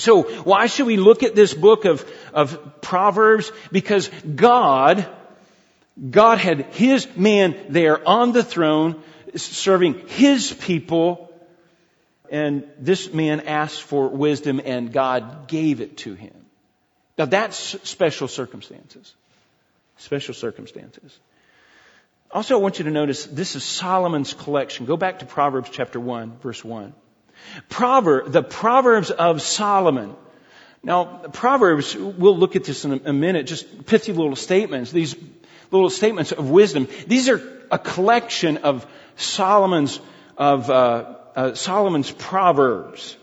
So 0.00 0.22
why 0.22 0.66
should 0.66 0.86
we 0.86 0.96
look 0.96 1.22
at 1.22 1.34
this 1.34 1.54
book 1.54 1.84
of, 1.84 2.04
of 2.32 2.80
Proverbs? 2.80 3.52
Because 3.70 4.08
God, 4.08 5.08
God 6.10 6.38
had 6.38 6.66
His 6.72 7.06
man 7.16 7.56
there 7.68 8.06
on 8.06 8.32
the 8.32 8.42
throne 8.42 9.02
serving 9.36 10.08
His 10.08 10.52
people 10.52 11.30
and 12.30 12.64
this 12.78 13.12
man 13.12 13.40
asked 13.40 13.82
for 13.82 14.08
wisdom 14.08 14.60
and 14.64 14.92
God 14.92 15.48
gave 15.48 15.80
it 15.80 15.98
to 15.98 16.14
him. 16.14 16.34
Now 17.18 17.24
that's 17.24 17.56
special 17.56 18.28
circumstances. 18.28 19.12
Special 19.98 20.32
circumstances. 20.32 21.18
Also, 22.30 22.56
I 22.56 22.62
want 22.62 22.78
you 22.78 22.84
to 22.84 22.90
notice 22.90 23.26
this 23.26 23.56
is 23.56 23.64
Solomon's 23.64 24.32
collection. 24.32 24.86
Go 24.86 24.96
back 24.96 25.18
to 25.18 25.26
Proverbs 25.26 25.68
chapter 25.70 25.98
1, 25.98 26.38
verse 26.38 26.64
1. 26.64 26.94
Proverb, 27.68 28.32
the 28.32 28.42
Proverbs 28.42 29.10
of 29.10 29.42
Solomon. 29.42 30.14
Now, 30.82 31.04
Proverbs, 31.04 31.94
we'll 31.94 32.36
look 32.36 32.56
at 32.56 32.64
this 32.64 32.84
in 32.84 33.02
a 33.04 33.12
minute, 33.12 33.46
just 33.46 33.86
pithy 33.86 34.12
little 34.12 34.36
statements, 34.36 34.90
these 34.90 35.14
little 35.70 35.90
statements 35.90 36.32
of 36.32 36.50
wisdom. 36.50 36.88
These 37.06 37.28
are 37.28 37.40
a 37.70 37.78
collection 37.78 38.58
of 38.58 38.86
Solomon's, 39.16 40.00
of, 40.36 40.70
uh, 40.70 41.14
uh, 41.36 41.54
Solomon's 41.54 42.10
Proverbs. 42.10 43.16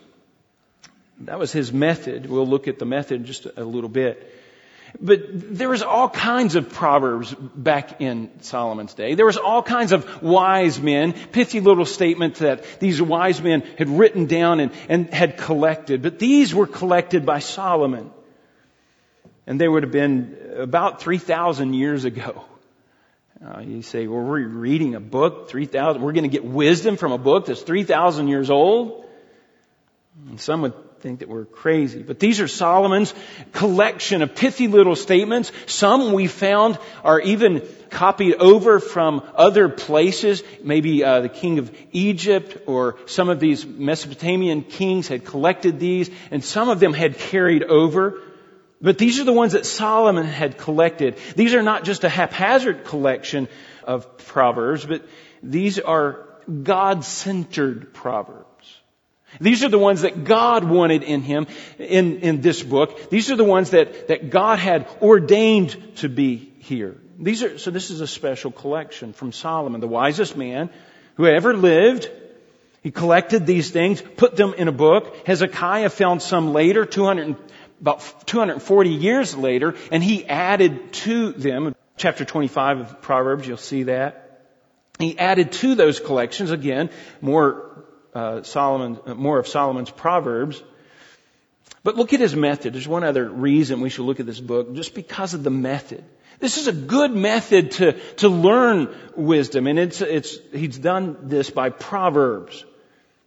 That 1.22 1.40
was 1.40 1.52
his 1.52 1.74
method. 1.74 2.30
We'll 2.30 2.48
look 2.48 2.68
at 2.68 2.78
the 2.78 2.86
method 2.86 3.26
just 3.26 3.46
a 3.46 3.64
little 3.64 3.90
bit. 3.90 4.34
But 5.00 5.22
there 5.58 5.70
was 5.70 5.82
all 5.82 6.10
kinds 6.10 6.56
of 6.56 6.70
proverbs 6.70 7.34
back 7.34 8.02
in 8.02 8.30
Solomon's 8.42 8.94
day. 8.94 9.16
There 9.16 9.26
was 9.26 9.38
all 9.38 9.62
kinds 9.62 9.92
of 9.92 10.22
wise 10.22 10.80
men, 10.80 11.14
pithy 11.14 11.60
little 11.60 11.86
statements 11.86 12.40
that 12.40 12.80
these 12.80 13.02
wise 13.02 13.42
men 13.42 13.62
had 13.78 13.90
written 13.90 14.26
down 14.26 14.60
and, 14.60 14.72
and 14.90 15.14
had 15.14 15.38
collected. 15.38 16.02
But 16.02 16.20
these 16.20 16.56
were 16.56 16.68
collected 16.68 17.26
by 17.26 17.40
Solomon. 17.40 18.12
And 19.46 19.60
they 19.60 19.68
would 19.68 19.84
have 19.84 19.92
been 19.92 20.38
about 20.58 21.02
3,000 21.02 21.74
years 21.74 22.06
ago. 22.06 22.44
Uh, 23.46 23.60
you 23.62 23.82
say, 23.82 24.08
well, 24.08 24.24
we're 24.24 24.48
reading 24.48 24.96
a 24.96 25.00
book, 25.00 25.50
3,000, 25.50 26.02
we're 26.02 26.12
going 26.12 26.24
to 26.24 26.30
get 26.30 26.44
wisdom 26.44 26.98
from 26.98 27.12
a 27.12 27.20
book 27.20 27.46
that's 27.46 27.62
3,000 27.62 28.30
years 28.30 28.50
old. 28.50 29.06
And 30.28 30.40
some 30.40 30.64
would 30.64 30.74
think 31.00 31.20
that 31.20 31.30
we're 31.30 31.46
crazy. 31.46 32.02
But 32.02 32.20
these 32.20 32.42
are 32.42 32.48
Solomon's 32.48 33.14
collection 33.54 34.22
of 34.22 34.36
pithy 34.36 34.68
little 34.68 34.96
statements. 34.96 35.52
Some 35.68 36.14
we 36.14 36.28
found 36.28 36.78
are 37.04 37.20
even 37.20 37.62
copied 37.90 38.36
over 38.36 38.80
from 38.80 39.24
other 39.36 39.70
places. 39.70 40.44
Maybe 40.64 41.04
uh, 41.04 41.22
the 41.22 41.30
king 41.30 41.60
of 41.60 41.72
Egypt 41.92 42.64
or 42.68 42.98
some 43.06 43.30
of 43.30 43.40
these 43.40 43.66
Mesopotamian 43.66 44.64
kings 44.64 45.08
had 45.08 45.26
collected 45.26 45.80
these, 45.80 46.10
and 46.32 46.44
some 46.44 46.70
of 46.70 46.80
them 46.80 46.94
had 46.94 47.18
carried 47.18 47.64
over. 47.64 48.22
But 48.82 48.98
these 48.98 49.20
are 49.20 49.24
the 49.24 49.34
ones 49.34 49.54
that 49.54 49.66
Solomon 49.66 50.26
had 50.26 50.58
collected. 50.58 51.18
These 51.36 51.54
are 51.54 51.64
not 51.64 51.84
just 51.84 52.04
a 52.04 52.10
haphazard 52.10 52.86
collection 52.86 53.48
of 53.84 54.18
proverbs, 54.18 54.86
but 54.86 55.08
these 55.42 55.80
are 55.80 56.28
God-centered 56.48 57.94
proverbs. 57.94 58.47
These 59.40 59.64
are 59.64 59.70
the 59.70 59.80
ones 59.80 60.02
that 60.02 60.24
God 60.24 60.64
wanted 60.64 61.04
in 61.04 61.22
him 61.22 61.48
in, 61.78 62.20
in 62.20 62.42
this 62.42 62.64
book. 62.64 63.10
These 63.10 63.30
are 63.30 63.36
the 63.36 63.44
ones 63.44 63.72
that, 63.72 64.08
that 64.08 64.30
God 64.30 64.60
had 64.60 64.88
ordained 65.02 65.98
to 65.98 66.10
be 66.10 66.52
here. 66.60 66.98
These 67.20 67.44
are, 67.44 67.58
so 67.58 67.72
this 67.72 67.90
is 67.90 68.02
a 68.02 68.08
special 68.08 68.52
collection 68.52 69.14
from 69.14 69.32
Solomon, 69.32 69.82
the 69.82 69.88
wisest 69.88 70.38
man 70.38 70.70
who 71.16 71.26
ever 71.26 71.56
lived. 71.56 72.10
He 72.84 72.92
collected 72.92 73.46
these 73.46 73.70
things, 73.70 74.02
put 74.02 74.36
them 74.36 74.54
in 74.54 74.68
a 74.68 74.72
book. 74.72 75.28
Hezekiah 75.28 75.90
found 75.90 76.22
some 76.22 76.54
later, 76.54 76.86
200, 76.86 77.36
about 77.82 78.28
240 78.28 78.90
years 78.90 79.36
later, 79.36 79.76
and 79.92 80.04
he 80.04 80.26
added 80.26 80.94
to 80.94 81.34
them. 81.34 81.76
Chapter 81.98 82.24
25 82.24 82.80
of 82.80 83.02
Proverbs, 83.02 83.48
you'll 83.48 83.58
see 83.58 83.84
that. 83.84 84.24
He 85.00 85.18
added 85.18 85.52
to 85.54 85.76
those 85.76 86.00
collections, 86.00 86.52
again, 86.52 86.90
more 87.22 87.86
uh, 88.18 88.44
Solomon, 88.44 89.00
more 89.18 89.38
of 89.38 89.48
Solomon's 89.48 89.92
Proverbs. 89.92 90.64
But 91.84 91.98
look 91.98 92.14
at 92.14 92.20
his 92.20 92.36
method. 92.36 92.74
There's 92.74 92.88
one 92.88 93.04
other 93.04 93.30
reason 93.30 93.80
we 93.80 93.90
should 93.90 94.06
look 94.06 94.20
at 94.20 94.26
this 94.26 94.40
book, 94.40 94.74
just 94.74 94.96
because 94.96 95.36
of 95.36 95.44
the 95.44 95.52
method. 95.52 96.04
This 96.40 96.58
is 96.58 96.68
a 96.68 96.74
good 96.74 97.12
method 97.12 97.72
to, 97.74 97.94
to 98.18 98.30
learn 98.30 98.90
wisdom, 99.16 99.68
and 99.68 99.78
it's, 99.78 100.02
it's, 100.02 100.38
he's 100.52 100.78
done 100.80 101.30
this 101.30 101.52
by 101.52 101.70
Proverbs. 101.70 102.66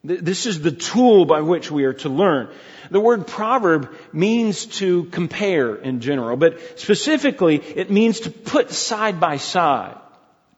This 0.03 0.47
is 0.47 0.61
the 0.61 0.73
tool 0.73 1.25
by 1.25 1.43
which 1.43 1.71
we 1.71 1.85
are 1.85 1.93
to 1.93 2.09
learn. 2.09 2.49
The 2.91 3.01
word 3.01 3.27
proverb 3.27 3.95
means 4.13 4.67
to 4.81 5.05
compare 5.05 5.75
in 5.75 6.01
general, 6.01 6.37
but 6.37 6.81
specifically 6.81 7.57
it 7.57 7.91
means 7.91 8.21
to 8.21 8.31
put 8.31 8.71
side 8.71 9.21
by 9.21 9.37
side. 9.37 9.99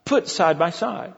Put 0.05 0.29
side 0.29 0.59
by 0.59 0.71
side. 0.71 1.13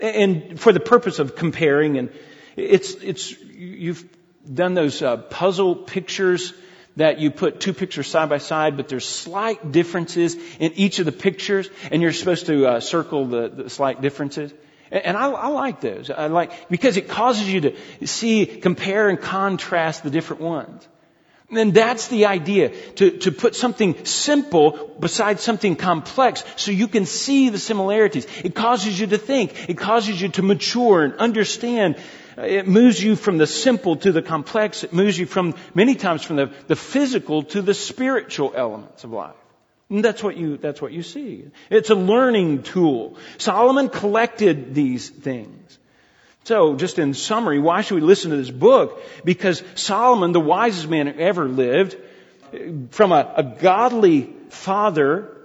And 0.00 0.58
for 0.58 0.72
the 0.72 0.80
purpose 0.80 1.20
of 1.20 1.36
comparing 1.36 1.98
and 1.98 2.10
it's, 2.56 2.94
it's, 2.94 3.40
you've 3.40 4.04
done 4.52 4.74
those 4.74 5.02
uh, 5.02 5.16
puzzle 5.16 5.74
pictures 5.76 6.52
that 6.96 7.18
you 7.18 7.30
put 7.30 7.60
two 7.60 7.72
pictures 7.72 8.06
side 8.06 8.28
by 8.28 8.38
side, 8.38 8.76
but 8.76 8.88
there's 8.88 9.08
slight 9.08 9.72
differences 9.72 10.36
in 10.58 10.72
each 10.74 10.98
of 10.98 11.06
the 11.06 11.12
pictures, 11.12 11.70
and 11.90 12.02
you're 12.02 12.12
supposed 12.12 12.46
to 12.46 12.66
uh, 12.66 12.80
circle 12.80 13.26
the, 13.26 13.48
the, 13.48 13.70
slight 13.70 14.02
differences. 14.02 14.52
And, 14.90 15.16
I, 15.16 15.30
I, 15.30 15.48
like 15.48 15.80
those. 15.80 16.10
I 16.10 16.26
like 16.26 16.68
because 16.68 16.98
it 16.98 17.08
causes 17.08 17.50
you 17.50 17.62
to 17.62 18.06
see, 18.06 18.44
compare, 18.44 19.08
and 19.08 19.18
contrast 19.18 20.02
the 20.02 20.10
different 20.10 20.42
ones. 20.42 20.86
And 21.50 21.72
that's 21.74 22.08
the 22.08 22.26
idea, 22.26 22.70
to, 22.96 23.18
to 23.18 23.32
put 23.32 23.54
something 23.54 24.04
simple 24.04 24.94
beside 24.98 25.40
something 25.40 25.76
complex 25.76 26.44
so 26.56 26.70
you 26.70 26.88
can 26.88 27.04
see 27.04 27.50
the 27.50 27.58
similarities. 27.58 28.26
It 28.42 28.54
causes 28.54 28.98
you 28.98 29.06
to 29.08 29.18
think. 29.18 29.68
It 29.68 29.76
causes 29.78 30.20
you 30.20 30.28
to 30.30 30.42
mature 30.42 31.02
and 31.02 31.14
understand 31.14 31.96
Uh, 32.36 32.42
it 32.42 32.66
moves 32.66 33.02
you 33.02 33.16
from 33.16 33.38
the 33.38 33.46
simple 33.46 33.96
to 33.96 34.12
the 34.12 34.22
complex. 34.22 34.84
It 34.84 34.92
moves 34.92 35.18
you 35.18 35.26
from, 35.26 35.54
many 35.74 35.94
times 35.94 36.22
from 36.22 36.36
the, 36.36 36.52
the 36.66 36.76
physical 36.76 37.42
to 37.44 37.62
the 37.62 37.74
spiritual 37.74 38.52
elements 38.56 39.04
of 39.04 39.12
life. 39.12 39.34
And 39.90 40.04
that's 40.04 40.22
what 40.22 40.36
you, 40.36 40.56
that's 40.56 40.80
what 40.80 40.92
you 40.92 41.02
see. 41.02 41.44
It's 41.68 41.90
a 41.90 41.94
learning 41.94 42.62
tool. 42.62 43.18
Solomon 43.36 43.90
collected 43.90 44.74
these 44.74 45.10
things. 45.10 45.78
So, 46.44 46.74
just 46.74 46.98
in 46.98 47.14
summary, 47.14 47.60
why 47.60 47.82
should 47.82 47.96
we 47.96 48.00
listen 48.00 48.30
to 48.30 48.36
this 48.36 48.50
book? 48.50 49.00
Because 49.24 49.62
Solomon, 49.74 50.32
the 50.32 50.40
wisest 50.40 50.88
man 50.88 51.06
who 51.06 51.20
ever 51.20 51.46
lived, 51.46 51.96
from 52.90 53.12
a, 53.12 53.32
a 53.36 53.42
godly 53.42 54.34
father, 54.48 55.36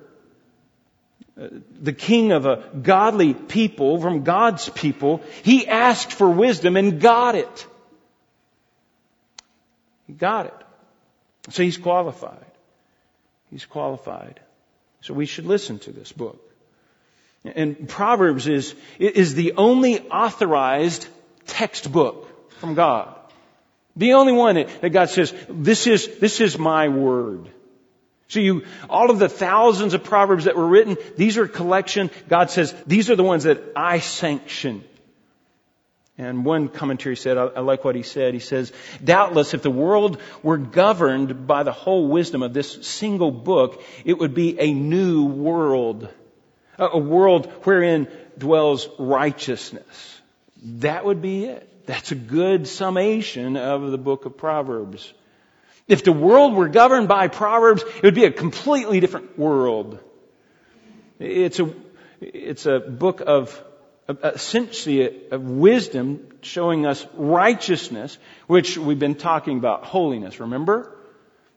the 1.38 1.94
king 1.94 2.32
of 2.32 2.46
a 2.46 2.64
godly 2.82 3.34
people, 3.34 4.02
from 4.02 4.24
God's 4.24 4.70
people, 4.70 5.22
he 5.44 5.68
asked 5.68 6.12
for 6.12 6.30
wisdom 6.30 6.78
and 6.78 7.00
got 7.00 7.36
it. 7.36 7.68
He 10.08 10.14
got 10.14 10.48
it. 10.48 10.54
So 11.50 11.64
he's 11.64 11.78
qualified. 11.78 12.46
He's 13.52 13.66
qualified. 13.66 14.40
So 15.02 15.14
we 15.14 15.26
should 15.26 15.46
listen 15.46 15.80
to 15.80 15.92
this 15.92 16.12
book. 16.12 16.42
And 17.46 17.88
Proverbs 17.88 18.48
is, 18.48 18.74
is 19.00 19.36
the 19.36 19.54
only 19.54 20.02
authorized 20.10 21.08
textbook 21.46 22.50
from 22.60 22.74
God. 22.74 23.14
The 23.96 24.14
only 24.14 24.34
one 24.34 24.56
that 24.56 24.90
God 24.90 25.10
says, 25.10 25.34
this 25.48 25.88
is, 25.88 26.20
this 26.20 26.42
is 26.42 26.58
my 26.58 26.88
word. 26.90 27.50
So 28.30 28.40
you, 28.40 28.66
all 28.90 29.10
of 29.10 29.20
the 29.20 29.30
thousands 29.30 29.94
of 29.94 30.04
proverbs 30.04 30.46
that 30.46 30.58
were 30.58 30.68
written, 30.68 30.98
these 31.16 31.38
are 31.38 31.44
a 31.44 31.50
collection. 31.50 32.12
God 32.28 32.50
says, 32.50 32.76
these 32.86 33.10
are 33.10 33.16
the 33.16 33.24
ones 33.24 33.44
that 33.44 33.62
I 33.76 34.00
sanction. 34.00 34.84
And 36.18 36.44
one 36.44 36.68
commentary 36.68 37.16
said, 37.16 37.38
I, 37.38 37.46
I 37.46 37.60
like 37.60 37.86
what 37.86 37.96
he 37.96 38.02
said. 38.02 38.34
He 38.34 38.40
says, 38.40 38.74
doubtless 39.04 39.54
if 39.54 39.62
the 39.62 39.70
world 39.70 40.20
were 40.42 40.58
governed 40.58 41.48
by 41.48 41.64
the 41.64 41.72
whole 41.72 42.08
wisdom 42.08 42.42
of 42.42 42.54
this 42.54 42.86
single 42.88 43.32
book, 43.32 43.84
it 44.04 44.18
would 44.18 44.34
be 44.34 44.60
a 44.60 44.74
new 44.74 45.26
world. 45.26 46.10
A, 46.78 46.88
a 46.88 46.98
world 46.98 47.46
wherein 47.64 48.08
dwells 48.38 48.90
righteousness. 48.98 50.22
That 50.64 51.06
would 51.06 51.22
be 51.22 51.46
it. 51.46 51.86
That's 51.86 52.12
a 52.12 52.16
good 52.16 52.68
summation 52.68 53.56
of 53.56 53.92
the 53.92 53.98
book 53.98 54.26
of 54.26 54.36
Proverbs. 54.36 55.14
If 55.88 56.04
the 56.04 56.12
world 56.12 56.54
were 56.54 56.68
governed 56.68 57.08
by 57.08 57.28
Proverbs, 57.28 57.84
it 57.84 58.04
would 58.04 58.16
be 58.16 58.26
a 58.26 58.32
completely 58.32 59.00
different 59.00 59.40
world. 59.40 60.00
It's 61.20 61.60
a, 61.60 61.74
it's 62.20 62.66
a 62.66 62.80
book 62.80 63.22
of 63.26 63.64
essentially 64.10 65.30
of 65.32 65.44
wisdom 65.44 66.28
showing 66.42 66.86
us 66.86 67.06
righteousness, 67.14 68.18
which 68.48 68.78
we've 68.78 69.00
been 69.00 69.16
talking 69.16 69.58
about 69.58 69.84
holiness, 69.84 70.40
remember? 70.40 70.94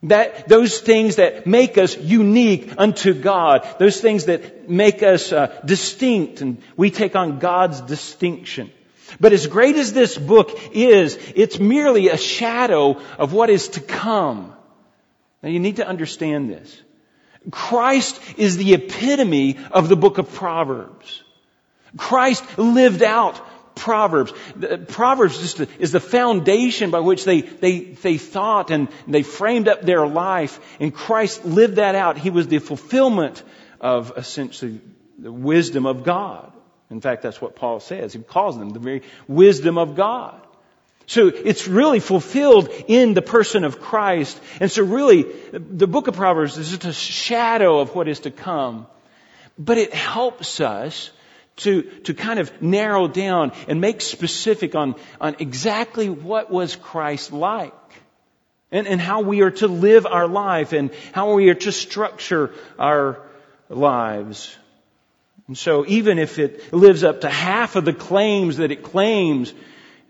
That, 0.03 0.47
those 0.47 0.79
things 0.79 1.17
that 1.17 1.45
make 1.45 1.77
us 1.77 1.97
unique 1.97 2.73
unto 2.77 3.13
God, 3.13 3.67
those 3.79 4.01
things 4.01 4.25
that 4.25 4.69
make 4.69 5.03
us 5.03 5.31
uh, 5.31 5.61
distinct, 5.63 6.41
and 6.41 6.61
we 6.75 6.89
take 6.89 7.15
on 7.15 7.39
God's 7.39 7.81
distinction. 7.81 8.71
But 9.19 9.33
as 9.33 9.47
great 9.47 9.75
as 9.75 9.93
this 9.93 10.17
book 10.17 10.57
is, 10.71 11.17
it's 11.35 11.59
merely 11.59 12.09
a 12.09 12.17
shadow 12.17 13.01
of 13.17 13.33
what 13.33 13.49
is 13.49 13.69
to 13.69 13.81
come. 13.81 14.53
Now 15.43 15.49
you 15.49 15.59
need 15.59 15.77
to 15.77 15.87
understand 15.87 16.49
this. 16.49 16.81
Christ 17.49 18.21
is 18.37 18.57
the 18.57 18.73
epitome 18.73 19.57
of 19.71 19.89
the 19.89 19.95
book 19.95 20.17
of 20.17 20.31
Proverbs. 20.33 21.23
Christ 21.97 22.43
lived 22.57 23.01
out 23.01 23.41
Proverbs. 23.75 24.33
Proverbs 24.89 25.59
is 25.79 25.91
the 25.91 25.99
foundation 25.99 26.91
by 26.91 26.99
which 26.99 27.25
they, 27.25 27.41
they, 27.41 27.79
they 27.79 28.17
thought 28.17 28.69
and 28.69 28.89
they 29.07 29.23
framed 29.23 29.67
up 29.67 29.81
their 29.81 30.05
life, 30.05 30.59
and 30.79 30.93
Christ 30.93 31.45
lived 31.45 31.77
that 31.77 31.95
out. 31.95 32.17
He 32.17 32.29
was 32.29 32.47
the 32.47 32.59
fulfillment 32.59 33.41
of 33.79 34.13
essentially 34.17 34.81
the 35.17 35.31
wisdom 35.31 35.85
of 35.85 36.03
God. 36.03 36.51
In 36.91 37.01
fact, 37.01 37.23
that's 37.23 37.41
what 37.41 37.55
Paul 37.55 37.79
says. 37.79 38.13
He 38.13 38.19
calls 38.19 38.57
them 38.59 38.69
the 38.71 38.79
very 38.79 39.01
wisdom 39.27 39.77
of 39.77 39.95
God. 39.95 40.39
So 41.07 41.27
it's 41.27 41.67
really 41.67 41.99
fulfilled 41.99 42.69
in 42.87 43.13
the 43.13 43.21
person 43.21 43.63
of 43.63 43.81
Christ. 43.81 44.39
And 44.59 44.71
so 44.71 44.83
really, 44.83 45.23
the 45.51 45.87
book 45.87 46.07
of 46.07 46.15
Proverbs 46.15 46.57
is 46.57 46.69
just 46.69 46.85
a 46.85 46.93
shadow 46.93 47.79
of 47.79 47.95
what 47.95 48.07
is 48.07 48.21
to 48.21 48.31
come. 48.31 48.87
But 49.57 49.77
it 49.77 49.93
helps 49.93 50.59
us 50.59 51.11
to, 51.57 51.83
to 52.03 52.13
kind 52.13 52.39
of 52.39 52.61
narrow 52.61 53.07
down 53.07 53.51
and 53.67 53.81
make 53.81 54.01
specific 54.01 54.75
on, 54.75 54.95
on 55.19 55.35
exactly 55.39 56.09
what 56.09 56.49
was 56.49 56.75
Christ 56.75 57.31
like. 57.31 57.73
And, 58.71 58.87
and 58.87 59.01
how 59.01 59.19
we 59.19 59.41
are 59.41 59.51
to 59.51 59.67
live 59.67 60.05
our 60.05 60.29
life 60.29 60.71
and 60.71 60.91
how 61.11 61.33
we 61.33 61.49
are 61.49 61.55
to 61.55 61.73
structure 61.73 62.53
our 62.79 63.21
lives. 63.67 64.55
And 65.47 65.57
so 65.57 65.85
even 65.87 66.19
if 66.19 66.39
it 66.39 66.73
lives 66.73 67.03
up 67.03 67.21
to 67.21 67.29
half 67.29 67.75
of 67.75 67.85
the 67.85 67.93
claims 67.93 68.57
that 68.57 68.71
it 68.71 68.83
claims, 68.83 69.53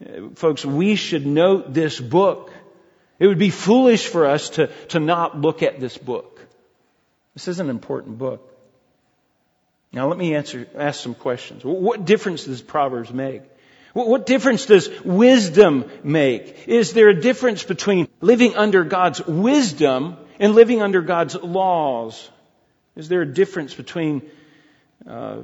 uh, 0.01 0.29
folks, 0.35 0.65
we 0.65 0.95
should 0.95 1.25
note 1.25 1.73
this 1.73 1.99
book. 1.99 2.51
It 3.19 3.27
would 3.27 3.39
be 3.39 3.49
foolish 3.49 4.07
for 4.07 4.25
us 4.25 4.49
to, 4.51 4.67
to 4.89 4.99
not 4.99 5.39
look 5.39 5.63
at 5.63 5.79
this 5.79 5.97
book. 5.97 6.39
This 7.33 7.47
is 7.47 7.59
an 7.59 7.69
important 7.69 8.17
book. 8.17 8.47
Now 9.93 10.07
let 10.07 10.17
me 10.17 10.35
answer, 10.35 10.67
ask 10.75 11.01
some 11.01 11.15
questions. 11.15 11.63
What 11.63 12.05
difference 12.05 12.45
does 12.45 12.61
Proverbs 12.61 13.11
make? 13.11 13.43
What 13.93 14.25
difference 14.25 14.65
does 14.65 14.89
wisdom 15.01 15.89
make? 16.01 16.67
Is 16.67 16.93
there 16.93 17.09
a 17.09 17.19
difference 17.19 17.63
between 17.63 18.07
living 18.21 18.55
under 18.55 18.85
God's 18.85 19.25
wisdom 19.25 20.15
and 20.39 20.55
living 20.55 20.81
under 20.81 21.01
God's 21.01 21.35
laws? 21.35 22.29
Is 22.95 23.09
there 23.09 23.21
a 23.21 23.25
difference 23.25 23.73
between 23.73 24.21
uh, 25.07 25.37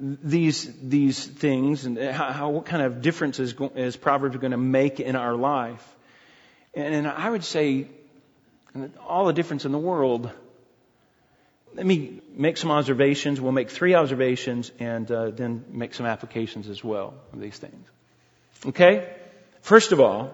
these 0.00 0.70
these 0.80 1.24
things 1.24 1.86
and 1.86 1.98
how, 1.98 2.32
how, 2.32 2.50
what 2.50 2.66
kind 2.66 2.82
of 2.82 3.00
difference 3.00 3.38
is, 3.38 3.54
is 3.76 3.96
Proverbs 3.96 4.36
going 4.36 4.50
to 4.50 4.56
make 4.56 5.00
in 5.00 5.16
our 5.16 5.34
life? 5.34 5.96
And, 6.74 6.94
and 6.94 7.08
I 7.08 7.30
would 7.30 7.44
say 7.44 7.88
all 9.06 9.26
the 9.26 9.32
difference 9.32 9.64
in 9.64 9.72
the 9.72 9.78
world 9.78 10.30
let 11.74 11.84
me 11.84 12.20
make 12.32 12.56
some 12.56 12.70
observations. 12.70 13.40
We'll 13.40 13.52
make 13.52 13.70
three 13.70 13.94
observations 13.94 14.70
and 14.78 15.10
uh, 15.10 15.30
then 15.30 15.64
make 15.68 15.94
some 15.94 16.06
applications 16.06 16.68
as 16.68 16.84
well 16.84 17.14
of 17.32 17.40
these 17.40 17.58
things. 17.58 17.86
Okay? 18.66 19.12
First 19.60 19.92
of 19.92 20.00
all, 20.00 20.32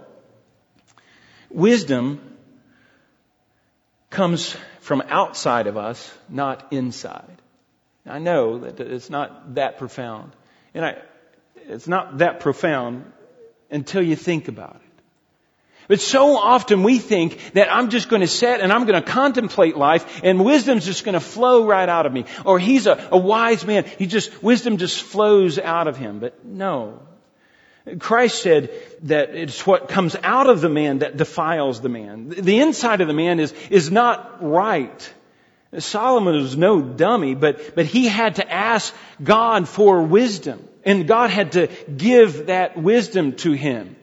wisdom 1.48 2.37
comes 4.11 4.55
from 4.81 5.03
outside 5.09 5.66
of 5.66 5.76
us, 5.76 6.12
not 6.29 6.72
inside. 6.72 7.38
I 8.07 8.19
know 8.19 8.59
that 8.59 8.81
it's 8.81 9.11
not 9.11 9.55
that 9.55 9.79
profound. 9.79 10.33
And 10.75 10.85
I, 10.85 10.99
it's 11.57 11.89
not 11.89 12.19
that 12.19 12.41
profound 12.41 13.13
until 13.71 14.03
you 14.03 14.17
think 14.17 14.49
about 14.49 14.77
it. 14.77 14.91
But 15.89 16.01
so 16.01 16.37
often 16.37 16.85
we 16.85 16.99
think 17.01 17.55
that 17.55 17.73
I'm 17.73 17.91
just 17.91 18.09
going 18.09 18.21
to 18.21 18.29
sit 18.29 18.61
and 18.61 18.73
I'm 18.73 18.87
going 18.87 19.03
to 19.03 19.09
contemplate 19.11 19.77
life 19.77 20.21
and 20.23 20.45
wisdom's 20.45 20.87
just 20.87 21.05
going 21.05 21.15
to 21.15 21.21
flow 21.21 21.67
right 21.67 21.89
out 21.89 22.07
of 22.07 22.13
me. 22.13 22.27
Or 22.45 22.61
he's 22.61 22.87
a, 22.87 23.09
a 23.11 23.19
wise 23.19 23.67
man. 23.67 23.85
He 23.99 24.07
just, 24.07 24.41
wisdom 24.41 24.77
just 24.77 25.03
flows 25.03 25.59
out 25.59 25.89
of 25.89 25.97
him. 25.97 26.21
But 26.21 26.45
no. 26.45 27.03
Christ 27.99 28.41
said 28.41 28.71
that 29.03 29.35
it's 29.35 29.67
what 29.67 29.89
comes 29.89 30.15
out 30.23 30.49
of 30.49 30.61
the 30.61 30.69
man 30.69 31.01
that 31.01 31.17
defiles 31.17 31.81
the 31.81 31.89
man. 31.89 32.29
The 32.29 32.61
inside 32.61 33.01
of 33.01 33.09
the 33.09 33.15
man 33.15 33.41
is, 33.41 33.53
is 33.69 33.91
not 33.91 34.45
right. 34.45 35.15
Solomon 35.79 36.35
was 36.35 36.57
no 36.57 36.83
dummy, 36.83 37.35
but, 37.35 37.75
but 37.77 37.87
he 37.87 38.09
had 38.09 38.37
to 38.37 38.51
ask 38.51 38.95
God 39.23 39.69
for 39.69 40.03
wisdom. 40.03 40.67
And 40.85 41.07
God 41.07 41.31
had 41.31 41.53
to 41.53 41.69
give 41.95 42.47
that 42.47 42.77
wisdom 42.77 43.35
to 43.37 43.53
him. 43.53 43.97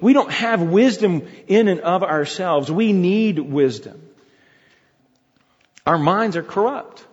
We 0.00 0.12
don't 0.12 0.30
have 0.30 0.62
wisdom 0.62 1.26
in 1.48 1.68
and 1.68 1.80
of 1.80 2.02
ourselves. 2.02 2.70
We 2.70 2.92
need 2.92 3.38
wisdom. 3.38 4.00
Our 5.84 5.98
minds 5.98 6.36
are 6.36 6.42
corrupt. 6.42 7.04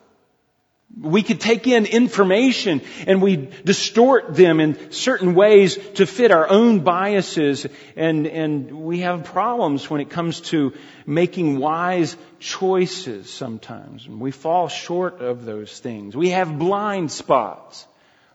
We 0.99 1.23
could 1.23 1.41
take 1.41 1.67
in 1.67 1.85
information 1.85 2.81
and 3.05 3.21
we 3.21 3.35
distort 3.35 4.33
them 4.33 4.61
in 4.61 4.91
certain 4.91 5.35
ways 5.35 5.77
to 5.95 6.05
fit 6.05 6.31
our 6.31 6.47
own 6.47 6.81
biases 6.81 7.67
and, 7.97 8.25
and 8.27 8.71
we 8.71 8.99
have 8.99 9.25
problems 9.25 9.89
when 9.89 9.99
it 9.99 10.09
comes 10.09 10.39
to 10.51 10.73
making 11.05 11.59
wise 11.59 12.15
choices 12.39 13.29
sometimes. 13.29 14.05
And 14.05 14.21
we 14.21 14.31
fall 14.31 14.69
short 14.69 15.21
of 15.21 15.43
those 15.43 15.77
things. 15.77 16.15
We 16.15 16.29
have 16.29 16.57
blind 16.57 17.11
spots. 17.11 17.85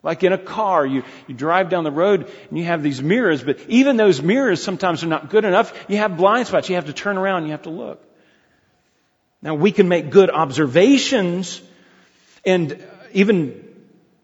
Like 0.02 0.22
in 0.22 0.32
a 0.32 0.38
car, 0.38 0.84
you, 0.84 1.02
you 1.28 1.34
drive 1.34 1.70
down 1.70 1.84
the 1.84 1.90
road 1.90 2.30
and 2.48 2.58
you 2.58 2.64
have 2.64 2.82
these 2.82 3.02
mirrors, 3.02 3.42
but 3.42 3.58
even 3.68 3.96
those 3.96 4.20
mirrors 4.20 4.62
sometimes 4.62 5.02
are 5.02 5.08
not 5.08 5.30
good 5.30 5.46
enough. 5.46 5.72
You 5.88 5.96
have 5.98 6.16
blind 6.16 6.46
spots. 6.46 6.68
You 6.68 6.76
have 6.76 6.86
to 6.86 6.92
turn 6.92 7.16
around 7.16 7.44
you 7.44 7.52
have 7.52 7.62
to 7.62 7.70
look. 7.70 8.02
Now 9.40 9.54
we 9.54 9.72
can 9.72 9.88
make 9.88 10.10
good 10.10 10.28
observations 10.30 11.62
and 12.44 12.82
even 13.12 13.70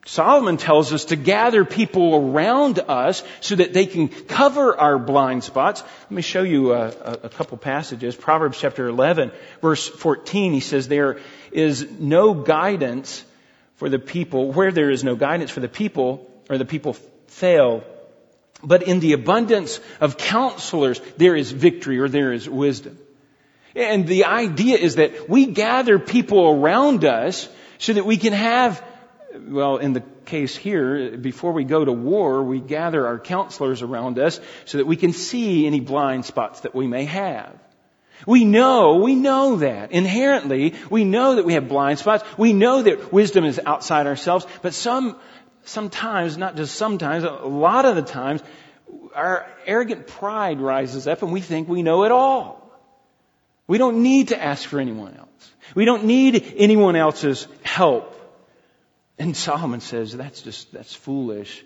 Solomon 0.06 0.56
tells 0.56 0.92
us 0.92 1.06
to 1.06 1.16
gather 1.16 1.64
people 1.64 2.14
around 2.14 2.78
us 2.78 3.24
so 3.40 3.56
that 3.56 3.72
they 3.72 3.86
can 3.86 4.08
cover 4.08 4.78
our 4.78 5.00
blind 5.00 5.42
spots. 5.42 5.82
Let 6.02 6.10
me 6.12 6.22
show 6.22 6.44
you 6.44 6.72
a, 6.74 6.88
a, 7.24 7.28
couple 7.28 7.58
passages. 7.58 8.14
Proverbs 8.14 8.56
chapter 8.58 8.86
11 8.86 9.32
verse 9.60 9.88
14, 9.88 10.52
he 10.52 10.60
says 10.60 10.86
there 10.86 11.18
is 11.50 11.90
no 11.90 12.34
guidance 12.34 13.24
for 13.74 13.88
the 13.88 13.98
people, 13.98 14.52
where 14.52 14.70
there 14.70 14.90
is 14.90 15.02
no 15.02 15.16
guidance 15.16 15.50
for 15.50 15.60
the 15.60 15.68
people, 15.68 16.30
or 16.48 16.56
the 16.56 16.64
people 16.64 16.94
fail. 17.26 17.82
But 18.62 18.84
in 18.84 19.00
the 19.00 19.12
abundance 19.12 19.80
of 20.00 20.16
counselors, 20.16 21.00
there 21.16 21.34
is 21.34 21.50
victory 21.50 21.98
or 21.98 22.08
there 22.08 22.32
is 22.32 22.48
wisdom. 22.48 22.96
And 23.74 24.06
the 24.06 24.24
idea 24.24 24.78
is 24.78 24.94
that 24.94 25.28
we 25.28 25.46
gather 25.46 25.98
people 25.98 26.48
around 26.48 27.04
us 27.04 27.48
so 27.78 27.92
that 27.92 28.06
we 28.06 28.16
can 28.16 28.32
have, 28.32 28.82
well, 29.38 29.76
in 29.76 29.92
the 29.92 30.02
case 30.24 30.56
here, 30.56 31.16
before 31.16 31.52
we 31.52 31.64
go 31.64 31.84
to 31.84 31.92
war, 31.92 32.42
we 32.42 32.60
gather 32.60 33.06
our 33.06 33.18
counselors 33.18 33.82
around 33.82 34.18
us 34.18 34.40
so 34.64 34.78
that 34.78 34.86
we 34.86 34.96
can 34.96 35.12
see 35.12 35.66
any 35.66 35.80
blind 35.80 36.24
spots 36.24 36.60
that 36.60 36.74
we 36.74 36.86
may 36.86 37.04
have. 37.04 37.52
We 38.26 38.44
know, 38.44 38.96
we 38.96 39.14
know 39.14 39.56
that. 39.56 39.92
Inherently, 39.92 40.74
we 40.90 41.04
know 41.04 41.34
that 41.34 41.44
we 41.44 41.52
have 41.54 41.68
blind 41.68 41.98
spots. 41.98 42.24
We 42.38 42.52
know 42.52 42.82
that 42.82 43.12
wisdom 43.12 43.44
is 43.44 43.60
outside 43.64 44.06
ourselves, 44.06 44.46
but 44.62 44.72
some, 44.72 45.16
sometimes, 45.64 46.38
not 46.38 46.56
just 46.56 46.74
sometimes, 46.76 47.24
a 47.24 47.30
lot 47.30 47.84
of 47.84 47.94
the 47.94 48.02
times, 48.02 48.42
our 49.14 49.46
arrogant 49.66 50.06
pride 50.06 50.60
rises 50.60 51.06
up 51.06 51.22
and 51.22 51.32
we 51.32 51.40
think 51.40 51.68
we 51.68 51.82
know 51.82 52.04
it 52.04 52.12
all. 52.12 52.62
We 53.66 53.78
don't 53.78 54.02
need 54.02 54.28
to 54.28 54.42
ask 54.42 54.66
for 54.66 54.78
anyone 54.78 55.16
else. 55.16 55.52
We 55.74 55.84
don't 55.84 56.04
need 56.04 56.54
anyone 56.56 56.96
else's 56.96 57.46
help. 57.62 58.12
And 59.18 59.36
Solomon 59.36 59.80
says 59.80 60.12
that's 60.12 60.42
just, 60.42 60.72
that's 60.72 60.94
foolish 60.94 61.64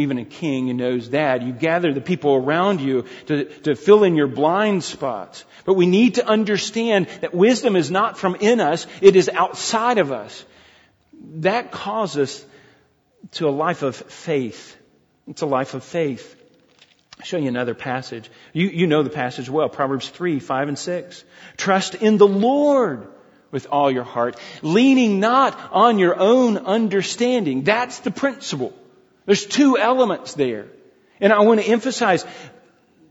even 0.00 0.18
a 0.18 0.24
king 0.24 0.74
knows 0.76 1.10
that. 1.10 1.42
You 1.42 1.52
gather 1.52 1.92
the 1.92 2.00
people 2.00 2.34
around 2.34 2.80
you 2.80 3.04
to, 3.26 3.44
to 3.44 3.74
fill 3.74 4.04
in 4.04 4.16
your 4.16 4.26
blind 4.26 4.84
spots. 4.84 5.44
But 5.64 5.74
we 5.74 5.86
need 5.86 6.14
to 6.14 6.26
understand 6.26 7.08
that 7.20 7.34
wisdom 7.34 7.76
is 7.76 7.90
not 7.90 8.18
from 8.18 8.36
in 8.36 8.60
us, 8.60 8.86
it 9.00 9.16
is 9.16 9.28
outside 9.28 9.98
of 9.98 10.12
us. 10.12 10.44
That 11.36 11.70
calls 11.70 12.16
us 12.16 12.44
to 13.32 13.48
a 13.48 13.50
life 13.50 13.82
of 13.82 13.96
faith. 13.96 14.76
It's 15.28 15.42
a 15.42 15.46
life 15.46 15.74
of 15.74 15.84
faith. 15.84 16.36
I'll 17.18 17.24
show 17.24 17.36
you 17.36 17.48
another 17.48 17.74
passage. 17.74 18.28
You, 18.52 18.68
you 18.68 18.86
know 18.86 19.02
the 19.02 19.10
passage 19.10 19.48
well. 19.48 19.68
Proverbs 19.68 20.08
3, 20.08 20.40
5 20.40 20.68
and 20.68 20.78
6. 20.78 21.24
Trust 21.56 21.94
in 21.94 22.18
the 22.18 22.26
Lord 22.26 23.06
with 23.52 23.68
all 23.70 23.90
your 23.90 24.02
heart, 24.02 24.36
leaning 24.62 25.20
not 25.20 25.56
on 25.70 25.98
your 25.98 26.18
own 26.18 26.56
understanding. 26.58 27.62
That's 27.62 28.00
the 28.00 28.10
principle. 28.10 28.72
There's 29.26 29.46
two 29.46 29.78
elements 29.78 30.34
there. 30.34 30.66
And 31.20 31.32
I 31.32 31.40
want 31.40 31.60
to 31.60 31.66
emphasize 31.66 32.24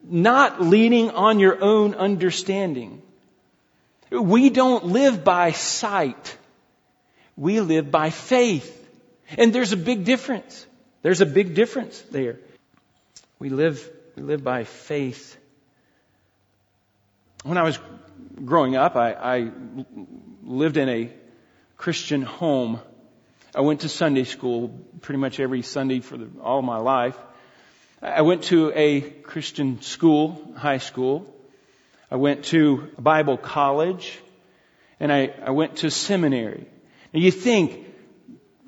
not 0.03 0.61
leaning 0.61 1.11
on 1.11 1.39
your 1.39 1.63
own 1.63 1.95
understanding. 1.95 3.01
We 4.09 4.49
don't 4.49 4.87
live 4.87 5.23
by 5.23 5.51
sight. 5.51 6.37
We 7.37 7.61
live 7.61 7.91
by 7.91 8.09
faith. 8.09 8.77
And 9.37 9.53
there's 9.53 9.71
a 9.71 9.77
big 9.77 10.03
difference. 10.03 10.65
There's 11.01 11.21
a 11.21 11.25
big 11.25 11.55
difference 11.55 12.01
there. 12.11 12.37
We 13.39 13.49
live, 13.49 13.89
we 14.17 14.23
live 14.23 14.43
by 14.43 14.65
faith. 14.65 15.37
When 17.43 17.57
I 17.57 17.63
was 17.63 17.79
growing 18.43 18.75
up, 18.75 18.95
I, 18.95 19.13
I 19.13 19.51
lived 20.51 20.77
in 20.77 20.89
a 20.89 21.11
Christian 21.77 22.21
home 22.21 22.79
I 23.53 23.61
went 23.61 23.81
to 23.81 23.89
Sunday 23.89 24.23
school 24.23 24.69
pretty 25.01 25.19
much 25.19 25.39
every 25.39 25.61
Sunday 25.61 25.99
for 25.99 26.17
the, 26.17 26.29
all 26.41 26.61
my 26.61 26.77
life. 26.77 27.17
I 28.01 28.21
went 28.21 28.43
to 28.45 28.71
a 28.73 29.01
Christian 29.01 29.81
school, 29.81 30.53
high 30.55 30.77
school. 30.77 31.27
I 32.09 32.15
went 32.15 32.45
to 32.45 32.89
Bible 32.97 33.37
college. 33.37 34.17
And 35.01 35.11
I, 35.11 35.33
I 35.45 35.51
went 35.51 35.77
to 35.77 35.91
seminary. 35.91 36.65
And 37.13 37.21
you 37.21 37.31
think, 37.31 37.87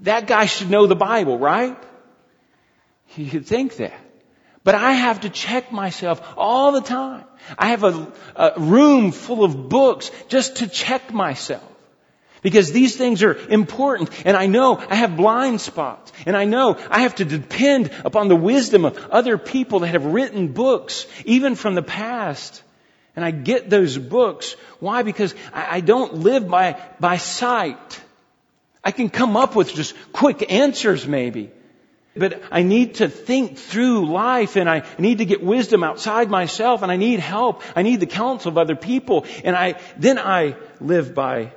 that 0.02 0.28
guy 0.28 0.48
should 0.48 0.70
know 0.70 0.86
the 0.86 0.98
Bible, 0.98 1.40
right? 1.40 1.78
You'd 3.16 3.46
think 3.46 3.78
that. 3.78 3.98
But 4.66 4.76
I 4.76 4.92
have 4.92 5.22
to 5.22 5.30
check 5.30 5.72
myself 5.72 6.22
all 6.36 6.74
the 6.74 6.82
time. 6.82 7.24
I 7.58 7.70
have 7.70 7.86
a, 7.86 8.12
a 8.36 8.60
room 8.60 9.12
full 9.12 9.46
of 9.46 9.70
books 9.70 10.12
just 10.28 10.58
to 10.58 10.68
check 10.68 11.14
myself. 11.14 11.64
Because 12.44 12.74
these 12.74 12.96
things 12.98 13.24
are 13.24 13.36
important 13.50 14.10
and 14.26 14.36
I 14.36 14.48
know 14.48 14.78
I 14.78 14.96
have 14.96 15.16
blind 15.16 15.62
spots 15.62 16.12
and 16.26 16.36
I 16.36 16.44
know 16.44 16.78
I 16.90 17.02
have 17.02 17.16
to 17.16 17.26
depend 17.26 17.90
upon 18.04 18.28
the 18.28 18.36
wisdom 18.36 18.84
of 18.84 18.98
other 19.10 19.38
people 19.38 19.80
that 19.80 19.88
have 19.88 20.06
written 20.06 20.50
books, 20.50 21.08
even 21.26 21.56
from 21.56 21.74
the 21.74 21.82
past. 21.82 22.62
And 23.16 23.24
I 23.24 23.32
get 23.32 23.70
those 23.70 23.98
books. 23.98 24.56
Why? 24.80 25.04
Because 25.04 25.34
I, 25.54 25.80
don't 25.80 26.16
live 26.16 26.48
by, 26.48 26.82
by 27.00 27.18
sight. 27.18 28.02
I 28.84 28.92
can 28.92 29.10
come 29.10 29.38
up 29.38 29.56
with 29.56 29.74
just 29.74 29.96
quick 30.12 30.52
answers 30.52 31.08
maybe. 31.08 31.50
But 32.16 32.44
I 32.52 32.64
need 32.64 32.96
to 32.96 33.08
think 33.08 33.58
through 33.58 34.12
life 34.12 34.58
and 34.58 34.70
I 34.70 34.84
need 35.00 35.20
to 35.20 35.26
get 35.26 35.42
wisdom 35.42 35.84
outside 35.84 36.30
myself 36.30 36.82
and 36.82 36.92
I 36.92 36.98
need 36.98 37.22
help. 37.22 37.64
I 37.74 37.84
need 37.84 38.02
the 38.02 38.06
counsel 38.06 38.50
of 38.50 38.58
other 38.58 38.76
people 38.76 39.26
and 39.46 39.56
I, 39.56 39.80
then 39.98 40.20
I 40.20 40.58
live 40.82 41.16
by 41.16 41.54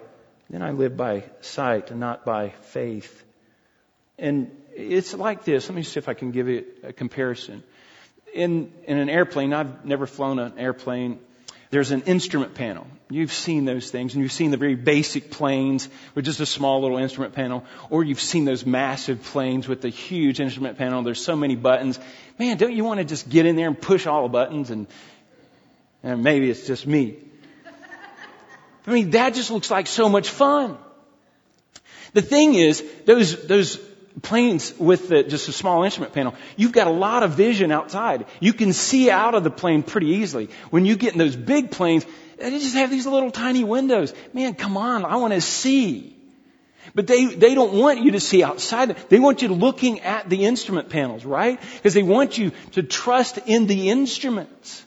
then 0.51 0.63
I 0.63 0.71
live 0.71 0.97
by 0.97 1.25
sight 1.41 1.91
and 1.91 2.01
not 2.01 2.25
by 2.25 2.51
faith. 2.63 3.25
And 4.19 4.51
it's 4.75 5.15
like 5.15 5.45
this. 5.45 5.69
Let 5.69 5.75
me 5.75 5.83
see 5.83 5.99
if 5.99 6.09
I 6.09 6.15
can 6.15 6.31
give 6.31 6.49
you 6.49 6.65
a 6.83 6.93
comparison. 6.93 7.63
In, 8.35 8.73
in 8.85 8.99
an 8.99 9.09
airplane, 9.09 9.53
I've 9.53 9.85
never 9.85 10.07
flown 10.07 10.39
an 10.39 10.59
airplane. 10.59 11.19
There's 11.71 11.91
an 11.91 12.03
instrument 12.03 12.55
panel. 12.55 12.87
You've 13.11 13.33
seen 13.33 13.65
those 13.65 13.91
things, 13.91 14.15
and 14.15 14.23
you've 14.23 14.33
seen 14.33 14.51
the 14.51 14.57
very 14.57 14.77
basic 14.77 15.31
planes 15.31 15.89
with 16.15 16.25
just 16.25 16.41
a 16.41 16.47
small 16.47 16.83
little 16.83 16.99
instrument 16.99 17.35
panel, 17.35 17.65
or 17.91 18.05
you've 18.05 18.21
seen 18.21 18.45
those 18.45 18.65
massive 18.65 19.23
planes 19.25 19.67
with 19.67 19.81
the 19.81 19.89
huge 19.89 20.41
instrument 20.41 20.79
panel. 20.79 21.03
There's 21.03 21.23
so 21.23 21.37
many 21.37 21.57
buttons. 21.57 21.99
Man, 22.39 22.57
don't 22.57 22.73
you 22.73 22.85
want 22.85 22.99
to 22.99 23.05
just 23.05 23.29
get 23.29 23.47
in 23.47 23.57
there 23.57 23.67
and 23.67 23.81
push 23.81 24.07
all 24.07 24.23
the 24.23 24.29
buttons? 24.29 24.71
And, 24.71 24.87
and 26.03 26.23
maybe 26.23 26.51
it's 26.51 26.67
just 26.67 26.87
me. 26.87 27.17
I 28.87 28.93
mean, 28.93 29.11
that 29.11 29.35
just 29.35 29.51
looks 29.51 29.71
like 29.71 29.87
so 29.87 30.09
much 30.09 30.29
fun. 30.29 30.79
The 32.13 32.23
thing 32.23 32.55
is, 32.55 32.85
those, 33.05 33.47
those 33.47 33.77
planes 34.23 34.73
with 34.79 35.09
the, 35.09 35.23
just 35.23 35.49
a 35.49 35.53
small 35.53 35.85
instrument 35.85 36.13
panel, 36.13 36.35
you've 36.57 36.73
got 36.73 36.87
a 36.87 36.91
lot 36.91 37.23
of 37.23 37.33
vision 37.33 37.73
outside. 37.73 38.27
You 38.41 38.53
can 38.53 38.73
see 38.73 39.11
out 39.11 39.35
of 39.35 39.45
the 39.45 39.51
plane 39.51 39.83
pretty 39.83 40.09
easily. 40.09 40.49
When 40.71 40.87
you 40.87 40.97
get 40.97 41.13
in 41.13 41.19
those 41.19 41.37
big 41.37 41.71
planes, 41.71 42.07
they 42.39 42.51
just 42.51 42.75
have 42.75 42.91
these 42.91 43.07
little 43.07 43.31
tiny 43.31 43.65
windows. 43.65 44.15
Man, 44.33 44.55
come 44.55 44.77
on, 44.77 45.05
I 45.05 45.17
want 45.17 45.35
to 45.35 45.41
see. 45.41 46.17
But 46.95 47.07
they, 47.07 47.27
they 47.27 47.55
don't 47.55 47.75
want 47.75 48.03
you 48.03 48.13
to 48.13 48.21
see 48.21 48.43
outside. 48.43 48.97
They 49.09 49.19
want 49.19 49.43
you 49.43 49.49
looking 49.49 50.01
at 50.01 50.31
the 50.31 50.45
instrument 50.45 50.89
panels, 50.89 51.25
right? 51.25 51.61
Because 51.75 51.95
they 51.95 52.03
want 52.03 52.39
you 52.39 52.53
to 52.73 52.83
trust 52.83 53.39
in 53.47 53.67
the 53.67 53.91
instruments. 53.91 54.85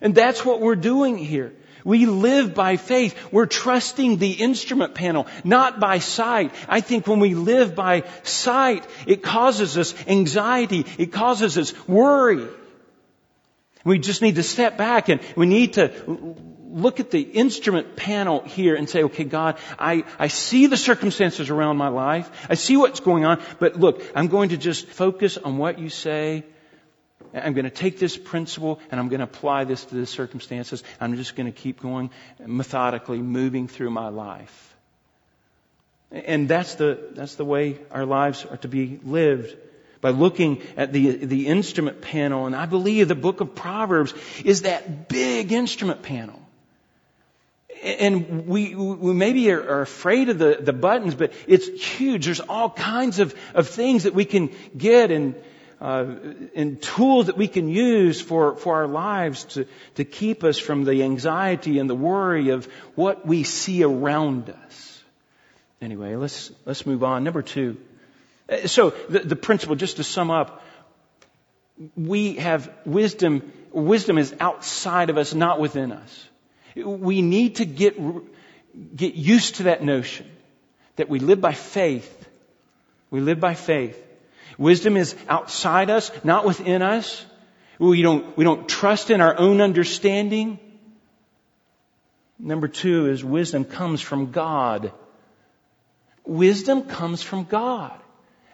And 0.00 0.14
that's 0.14 0.44
what 0.44 0.60
we're 0.60 0.76
doing 0.76 1.18
here. 1.18 1.52
We 1.84 2.06
live 2.06 2.54
by 2.54 2.78
faith. 2.78 3.14
We're 3.30 3.46
trusting 3.46 4.16
the 4.16 4.32
instrument 4.32 4.94
panel, 4.94 5.26
not 5.44 5.78
by 5.78 5.98
sight. 5.98 6.52
I 6.66 6.80
think 6.80 7.06
when 7.06 7.20
we 7.20 7.34
live 7.34 7.74
by 7.74 8.04
sight, 8.22 8.86
it 9.06 9.22
causes 9.22 9.76
us 9.76 9.94
anxiety. 10.06 10.86
It 10.96 11.12
causes 11.12 11.58
us 11.58 11.86
worry. 11.86 12.48
We 13.84 13.98
just 13.98 14.22
need 14.22 14.36
to 14.36 14.42
step 14.42 14.78
back 14.78 15.10
and 15.10 15.20
we 15.36 15.44
need 15.44 15.74
to 15.74 15.92
look 16.74 17.00
at 17.00 17.10
the 17.10 17.20
instrument 17.20 17.96
panel 17.96 18.40
here 18.40 18.74
and 18.74 18.88
say, 18.88 19.04
okay, 19.04 19.24
God, 19.24 19.58
I, 19.78 20.04
I 20.18 20.28
see 20.28 20.66
the 20.66 20.78
circumstances 20.78 21.50
around 21.50 21.76
my 21.76 21.88
life. 21.88 22.46
I 22.48 22.54
see 22.54 22.78
what's 22.78 23.00
going 23.00 23.26
on, 23.26 23.42
but 23.60 23.78
look, 23.78 24.02
I'm 24.16 24.28
going 24.28 24.48
to 24.48 24.56
just 24.56 24.86
focus 24.86 25.36
on 25.36 25.58
what 25.58 25.78
you 25.78 25.90
say 25.90 26.44
I'm 27.34 27.52
going 27.52 27.64
to 27.64 27.70
take 27.70 27.98
this 27.98 28.16
principle 28.16 28.80
and 28.90 29.00
I'm 29.00 29.08
going 29.08 29.18
to 29.18 29.24
apply 29.24 29.64
this 29.64 29.84
to 29.86 29.94
the 29.94 30.06
circumstances. 30.06 30.84
I'm 31.00 31.16
just 31.16 31.34
going 31.34 31.52
to 31.52 31.58
keep 31.58 31.80
going 31.80 32.10
methodically, 32.44 33.18
moving 33.18 33.66
through 33.66 33.90
my 33.90 34.08
life. 34.08 34.76
And 36.12 36.48
that's 36.48 36.76
the, 36.76 36.98
that's 37.12 37.34
the 37.34 37.44
way 37.44 37.78
our 37.90 38.06
lives 38.06 38.46
are 38.48 38.56
to 38.58 38.68
be 38.68 39.00
lived. 39.04 39.56
By 40.00 40.10
looking 40.10 40.62
at 40.76 40.92
the, 40.92 41.24
the 41.24 41.46
instrument 41.46 42.02
panel. 42.02 42.44
And 42.44 42.54
I 42.54 42.66
believe 42.66 43.08
the 43.08 43.14
book 43.14 43.40
of 43.40 43.54
Proverbs 43.54 44.12
is 44.44 44.62
that 44.62 45.08
big 45.08 45.50
instrument 45.50 46.02
panel. 46.02 46.40
And 47.82 48.46
we, 48.46 48.74
we 48.74 49.14
maybe 49.14 49.50
are, 49.50 49.80
afraid 49.80 50.28
of 50.28 50.38
the, 50.38 50.58
the 50.60 50.74
buttons, 50.74 51.14
but 51.14 51.32
it's 51.46 51.66
huge. 51.82 52.26
There's 52.26 52.40
all 52.40 52.68
kinds 52.68 53.18
of, 53.18 53.34
of 53.54 53.68
things 53.68 54.02
that 54.02 54.14
we 54.14 54.26
can 54.26 54.50
get 54.76 55.10
and, 55.10 55.34
uh, 55.84 56.06
and 56.54 56.80
tools 56.80 57.26
that 57.26 57.36
we 57.36 57.46
can 57.46 57.68
use 57.68 58.18
for, 58.18 58.56
for 58.56 58.76
our 58.76 58.86
lives 58.86 59.44
to, 59.44 59.66
to 59.96 60.04
keep 60.04 60.42
us 60.42 60.58
from 60.58 60.84
the 60.84 61.02
anxiety 61.02 61.78
and 61.78 61.90
the 61.90 61.94
worry 61.94 62.48
of 62.48 62.64
what 62.94 63.26
we 63.26 63.42
see 63.42 63.82
around 63.82 64.48
us. 64.48 65.02
Anyway, 65.82 66.16
let's, 66.16 66.50
let's 66.64 66.86
move 66.86 67.04
on. 67.04 67.22
Number 67.22 67.42
two. 67.42 67.76
Uh, 68.48 68.66
so 68.66 68.94
the, 69.10 69.18
the 69.18 69.36
principle, 69.36 69.76
just 69.76 69.98
to 69.98 70.04
sum 70.04 70.30
up, 70.30 70.64
we 71.94 72.36
have 72.36 72.72
wisdom. 72.86 73.52
Wisdom 73.70 74.16
is 74.16 74.34
outside 74.40 75.10
of 75.10 75.18
us, 75.18 75.34
not 75.34 75.60
within 75.60 75.92
us. 75.92 76.28
We 76.74 77.20
need 77.20 77.56
to 77.56 77.66
get, 77.66 77.98
get 78.96 79.16
used 79.16 79.56
to 79.56 79.64
that 79.64 79.84
notion 79.84 80.30
that 80.96 81.10
we 81.10 81.18
live 81.18 81.42
by 81.42 81.52
faith. 81.52 82.26
We 83.10 83.20
live 83.20 83.38
by 83.38 83.52
faith. 83.52 84.00
Wisdom 84.58 84.96
is 84.96 85.14
outside 85.28 85.90
us, 85.90 86.10
not 86.22 86.44
within 86.44 86.82
us. 86.82 87.24
We 87.78 88.02
don't, 88.02 88.36
we 88.36 88.44
don't 88.44 88.68
trust 88.68 89.10
in 89.10 89.20
our 89.20 89.36
own 89.36 89.60
understanding. 89.60 90.58
Number 92.38 92.68
two 92.68 93.08
is 93.08 93.24
wisdom 93.24 93.64
comes 93.64 94.00
from 94.00 94.30
God. 94.30 94.92
Wisdom 96.24 96.84
comes 96.84 97.22
from 97.22 97.44
God. 97.44 97.98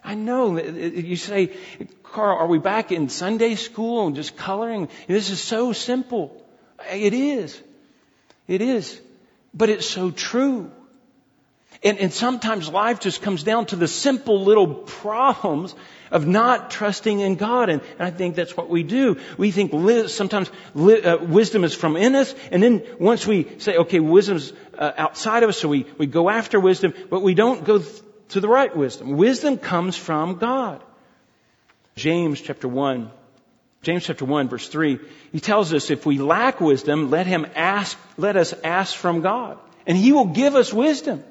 I 0.03 0.15
know 0.15 0.57
you 0.59 1.15
say, 1.15 1.55
Carl, 2.03 2.37
are 2.39 2.47
we 2.47 2.57
back 2.57 2.91
in 2.91 3.09
Sunday 3.09 3.55
school 3.55 4.07
and 4.07 4.15
just 4.15 4.35
coloring? 4.35 4.89
This 5.07 5.29
is 5.29 5.39
so 5.39 5.73
simple. 5.73 6.43
It 6.91 7.13
is. 7.13 7.61
It 8.47 8.61
is. 8.61 8.99
But 9.53 9.69
it's 9.69 9.85
so 9.85 10.09
true. 10.09 10.71
And, 11.83 11.97
and 11.97 12.13
sometimes 12.13 12.69
life 12.69 12.99
just 12.99 13.23
comes 13.23 13.43
down 13.43 13.65
to 13.67 13.75
the 13.75 13.87
simple 13.87 14.43
little 14.43 14.67
problems 14.67 15.73
of 16.11 16.27
not 16.27 16.69
trusting 16.69 17.21
in 17.21 17.35
God. 17.35 17.69
And, 17.69 17.81
and 17.97 18.01
I 18.01 18.11
think 18.11 18.35
that's 18.35 18.55
what 18.55 18.69
we 18.69 18.83
do. 18.83 19.17
We 19.37 19.49
think 19.49 19.73
li- 19.73 20.07
sometimes 20.07 20.51
li- 20.75 21.01
uh, 21.01 21.17
wisdom 21.17 21.63
is 21.63 21.73
from 21.73 21.95
in 21.95 22.15
us. 22.15 22.35
And 22.51 22.61
then 22.61 22.83
once 22.99 23.25
we 23.25 23.47
say, 23.57 23.77
okay, 23.77 23.99
wisdom's 23.99 24.53
uh, 24.77 24.91
outside 24.95 25.41
of 25.41 25.49
us, 25.49 25.57
so 25.57 25.69
we, 25.69 25.87
we 25.97 26.05
go 26.05 26.29
after 26.29 26.59
wisdom, 26.59 26.93
but 27.09 27.23
we 27.23 27.33
don't 27.33 27.63
go 27.63 27.79
th- 27.79 28.01
to 28.29 28.39
the 28.39 28.49
right 28.49 28.75
wisdom. 28.75 29.17
Wisdom 29.17 29.57
comes 29.57 29.97
from 29.97 30.35
God. 30.35 30.83
James 31.95 32.39
chapter 32.39 32.67
1. 32.67 33.09
James 33.81 34.05
chapter 34.05 34.25
1 34.25 34.49
verse 34.49 34.67
3, 34.69 34.99
he 35.31 35.39
tells 35.39 35.73
us 35.73 35.89
if 35.89 36.05
we 36.05 36.19
lack 36.19 36.61
wisdom, 36.61 37.09
let 37.09 37.25
him 37.25 37.47
ask, 37.55 37.97
let 38.15 38.37
us 38.37 38.53
ask 38.63 38.95
from 38.95 39.21
God. 39.21 39.57
And 39.87 39.97
he 39.97 40.11
will 40.11 40.27
give 40.27 40.55
us 40.55 40.71
wisdom. 40.71 41.23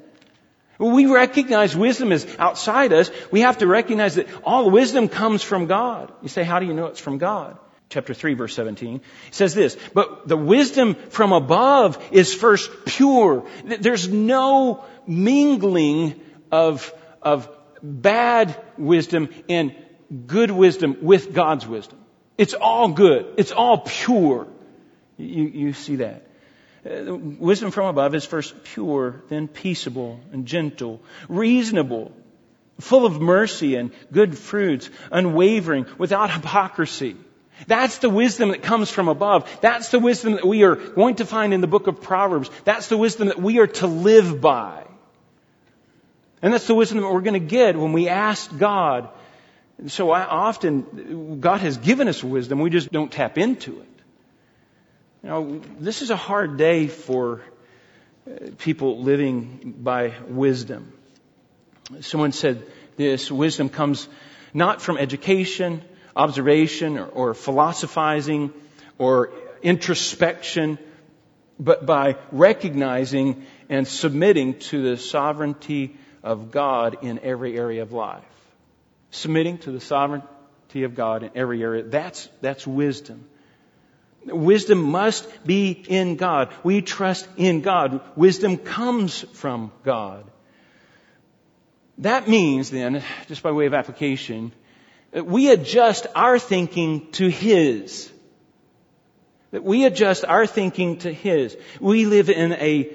We 0.81 1.05
recognize 1.05 1.77
wisdom 1.77 2.11
is 2.11 2.27
outside 2.39 2.95
us, 2.95 3.11
we 3.31 3.43
have 3.43 3.59
to 3.59 3.67
recognize 3.67 4.15
that 4.15 4.29
all 4.43 4.71
wisdom 4.71 5.09
comes 5.09 5.43
from 5.43 5.67
God. 5.67 6.11
You 6.23 6.29
say, 6.29 6.43
how 6.43 6.59
do 6.59 6.65
you 6.65 6.73
know 6.73 6.87
it's 6.87 7.01
from 7.01 7.19
God? 7.19 7.59
Chapter 7.91 8.15
3 8.15 8.35
verse 8.35 8.55
17 8.55 9.03
says 9.31 9.53
this, 9.53 9.77
but 9.93 10.27
the 10.27 10.39
wisdom 10.39 10.95
from 10.95 11.33
above 11.33 12.03
is 12.13 12.33
first 12.33 12.71
pure. 12.87 13.47
There's 13.65 14.09
no 14.09 14.85
mingling 15.07 16.19
of, 16.51 16.95
of 17.21 17.51
bad 17.83 18.57
wisdom 18.79 19.29
and 19.51 19.75
good 20.27 20.51
wisdom 20.51 20.97
with 21.03 21.35
God's 21.35 21.67
wisdom. 21.67 21.99
It's 22.39 22.55
all 22.55 22.89
good. 22.89 23.35
It's 23.37 23.53
all 23.53 23.79
pure. 23.79 24.49
You, 25.19 25.45
you 25.45 25.73
see 25.75 25.97
that. 25.97 26.30
Uh, 26.85 27.15
wisdom 27.15 27.71
from 27.71 27.87
above 27.87 28.15
is 28.15 28.25
first 28.25 28.65
pure, 28.65 29.23
then 29.29 29.49
peaceable 29.49 30.21
and 30.33 30.47
gentle, 30.47 31.01
reasonable, 31.29 32.13
full 32.79 33.05
of 33.05 33.21
mercy 33.21 33.77
and 33.77 33.93
good 34.11 34.37
fruits, 34.39 34.89
unwavering, 35.13 35.87
without 35.99 36.31
hypocrisy. 36.31 37.17
That's 37.67 37.99
the 37.99 38.09
wisdom 38.09 38.51
that 38.51 38.63
comes 38.63 38.91
from 38.91 39.09
above. 39.09 39.59
That's 39.61 39.91
the 39.91 39.99
wisdom 39.99 40.35
that 40.35 40.47
we 40.47 40.63
are 40.63 40.77
going 40.77 41.17
to 41.17 41.27
find 41.27 41.53
in 41.53 41.61
the 41.61 41.67
book 41.67 41.87
of 41.87 42.01
Proverbs. 42.01 42.51
That's 42.65 42.89
the 42.89 42.97
wisdom 42.97 43.29
that 43.29 43.41
we 43.41 43.59
are 43.59 43.67
to 43.67 43.87
live 43.87 44.41
by. 44.41 44.85
And 46.41 46.55
that's 46.55 46.67
the 46.67 46.75
wisdom 46.75 47.03
that 47.03 47.13
we're 47.13 47.21
going 47.21 47.35
to 47.35 47.47
get 47.47 47.77
when 47.77 47.93
we 47.93 48.09
ask 48.09 48.57
God. 48.57 49.11
So 49.89 50.11
often, 50.13 51.41
God 51.41 51.61
has 51.61 51.77
given 51.77 52.09
us 52.09 52.25
wisdom, 52.25 52.61
we 52.61 52.71
just 52.71 52.91
don't 52.91 53.13
tap 53.13 53.37
into 53.37 53.81
it. 53.81 54.00
You 55.23 55.29
know, 55.29 55.61
this 55.79 56.01
is 56.01 56.11
a 56.11 56.17
hard 56.17 56.57
day 56.57 56.87
for 56.87 57.43
uh, 58.27 58.51
people 58.57 59.03
living 59.03 59.75
by 59.79 60.15
wisdom. 60.27 60.95
Someone 62.01 62.33
said 62.33 62.65
this 62.97 63.31
wisdom 63.31 63.69
comes 63.69 64.09
not 64.55 64.81
from 64.81 64.97
education, 64.97 65.83
observation, 66.17 66.99
or, 66.99 67.07
or 67.07 67.35
philosophizing, 67.35 68.51
or 68.97 69.33
introspection, 69.63 70.79
but 71.59 71.85
by 71.85 72.17
recognizing 72.33 73.45
and 73.69 73.87
submitting 73.87 74.59
to 74.59 74.83
the 74.83 74.97
sovereignty 74.97 75.97
of 76.23 76.51
God 76.51 76.99
in 77.03 77.19
every 77.19 77.59
area 77.59 77.83
of 77.83 77.93
life. 77.93 78.25
Submitting 79.11 79.59
to 79.59 79.71
the 79.71 79.81
sovereignty 79.81 80.85
of 80.85 80.95
God 80.95 81.25
in 81.25 81.31
every 81.35 81.63
area. 81.63 81.83
That's, 81.83 82.27
that's 82.41 82.67
wisdom. 82.67 83.27
Wisdom 84.27 84.83
must 84.83 85.47
be 85.47 85.71
in 85.71 86.17
God. 86.17 86.53
We 86.63 86.83
trust 86.83 87.27
in 87.37 87.63
God. 87.63 88.01
Wisdom 88.17 88.59
comes 88.59 89.23
from 89.33 89.73
God. 89.83 90.31
That 91.99 92.29
means 92.29 92.71
then, 92.71 93.03
just 93.29 93.43
by 93.43 93.53
way 93.53 93.67
of 93.67 93.75
application, 93.75 94.53
that 95.13 95.27
we 95.27 95.51
adjust 95.51 96.07
our 96.15 96.39
thinking 96.39 97.11
to 97.13 97.29
His. 97.29 98.11
That 99.51 99.65
we 99.65 99.85
adjust 99.85 100.25
our 100.25 100.47
thinking 100.47 100.99
to 100.99 101.13
His. 101.13 101.57
We 101.81 102.07
live 102.07 102.31
in 102.31 102.53
a, 102.53 102.91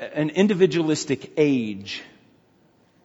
an 0.00 0.30
individualistic 0.30 1.32
age. 1.36 2.02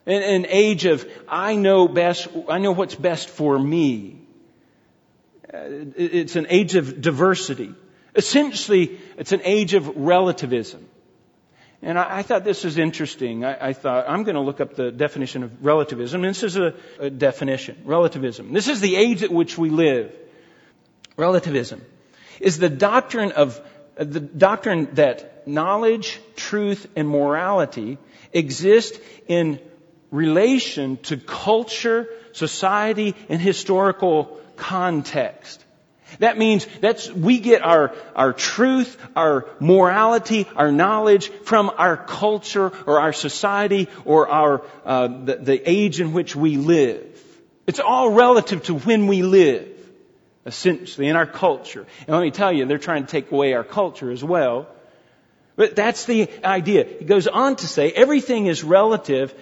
An, 0.05 0.45
age 0.49 0.85
of, 0.85 1.09
I 1.27 1.55
know 1.55 1.87
best, 1.87 2.27
I 2.49 2.59
know 2.59 2.71
what's 2.71 2.95
best 2.95 3.29
for 3.29 3.57
me. 3.57 4.22
Uh, 5.53 5.91
it's 5.95 6.35
an 6.35 6.47
age 6.49 6.75
of 6.75 6.99
diversity. 6.99 7.73
Essentially, 8.15 8.99
it's 9.17 9.31
an 9.33 9.41
age 9.43 9.75
of 9.75 9.87
relativism. 9.95 10.87
And 11.83 11.99
I, 11.99 12.19
I 12.19 12.21
thought 12.23 12.43
this 12.43 12.63
was 12.63 12.77
interesting. 12.77 13.45
I, 13.45 13.69
I, 13.69 13.73
thought, 13.73 14.05
I'm 14.07 14.23
going 14.23 14.35
to 14.35 14.41
look 14.41 14.61
up 14.61 14.75
the 14.75 14.91
definition 14.91 15.43
of 15.43 15.63
relativism. 15.63 16.21
this 16.21 16.41
is 16.41 16.57
a, 16.57 16.73
a 16.99 17.09
definition. 17.09 17.81
Relativism. 17.85 18.53
This 18.53 18.67
is 18.67 18.81
the 18.81 18.95
age 18.95 19.21
at 19.21 19.31
which 19.31 19.57
we 19.57 19.69
live. 19.69 20.11
Relativism 21.17 21.83
is 22.39 22.57
the 22.57 22.69
doctrine 22.69 23.33
of, 23.33 23.61
uh, 23.97 24.05
the 24.05 24.19
doctrine 24.19 24.89
that 24.95 25.47
knowledge, 25.47 26.19
truth, 26.35 26.87
and 26.95 27.07
morality 27.07 27.99
exist 28.31 28.99
in 29.27 29.59
relation 30.09 30.97
to 30.97 31.17
culture, 31.17 32.07
society, 32.31 33.15
and 33.29 33.39
historical 33.39 34.39
context. 34.55 35.63
That 36.19 36.37
means 36.37 36.67
that's, 36.79 37.09
we 37.09 37.39
get 37.39 37.63
our, 37.63 37.93
our 38.15 38.33
truth, 38.33 38.97
our 39.15 39.47
morality, 39.59 40.47
our 40.55 40.71
knowledge 40.71 41.29
from 41.29 41.71
our 41.77 41.97
culture 41.97 42.71
or 42.85 42.99
our 42.99 43.13
society 43.13 43.89
or 44.05 44.29
our, 44.29 44.63
uh, 44.85 45.07
the, 45.07 45.35
the 45.37 45.69
age 45.69 45.99
in 45.99 46.13
which 46.13 46.35
we 46.35 46.57
live. 46.57 47.09
It's 47.65 47.79
all 47.79 48.11
relative 48.11 48.63
to 48.63 48.75
when 48.75 49.07
we 49.07 49.23
live, 49.23 49.69
essentially, 50.45 51.07
in 51.07 51.15
our 51.15 51.25
culture. 51.25 51.87
And 52.07 52.09
let 52.09 52.21
me 52.21 52.31
tell 52.31 52.51
you, 52.51 52.65
they're 52.65 52.77
trying 52.77 53.05
to 53.05 53.11
take 53.11 53.31
away 53.31 53.53
our 53.53 53.63
culture 53.63 54.11
as 54.11 54.23
well. 54.23 54.67
But 55.55 55.75
that's 55.75 56.05
the 56.05 56.29
idea. 56.43 56.85
He 56.99 57.05
goes 57.05 57.27
on 57.27 57.55
to 57.57 57.67
say 57.67 57.91
everything 57.91 58.47
is 58.47 58.63
relative 58.63 59.33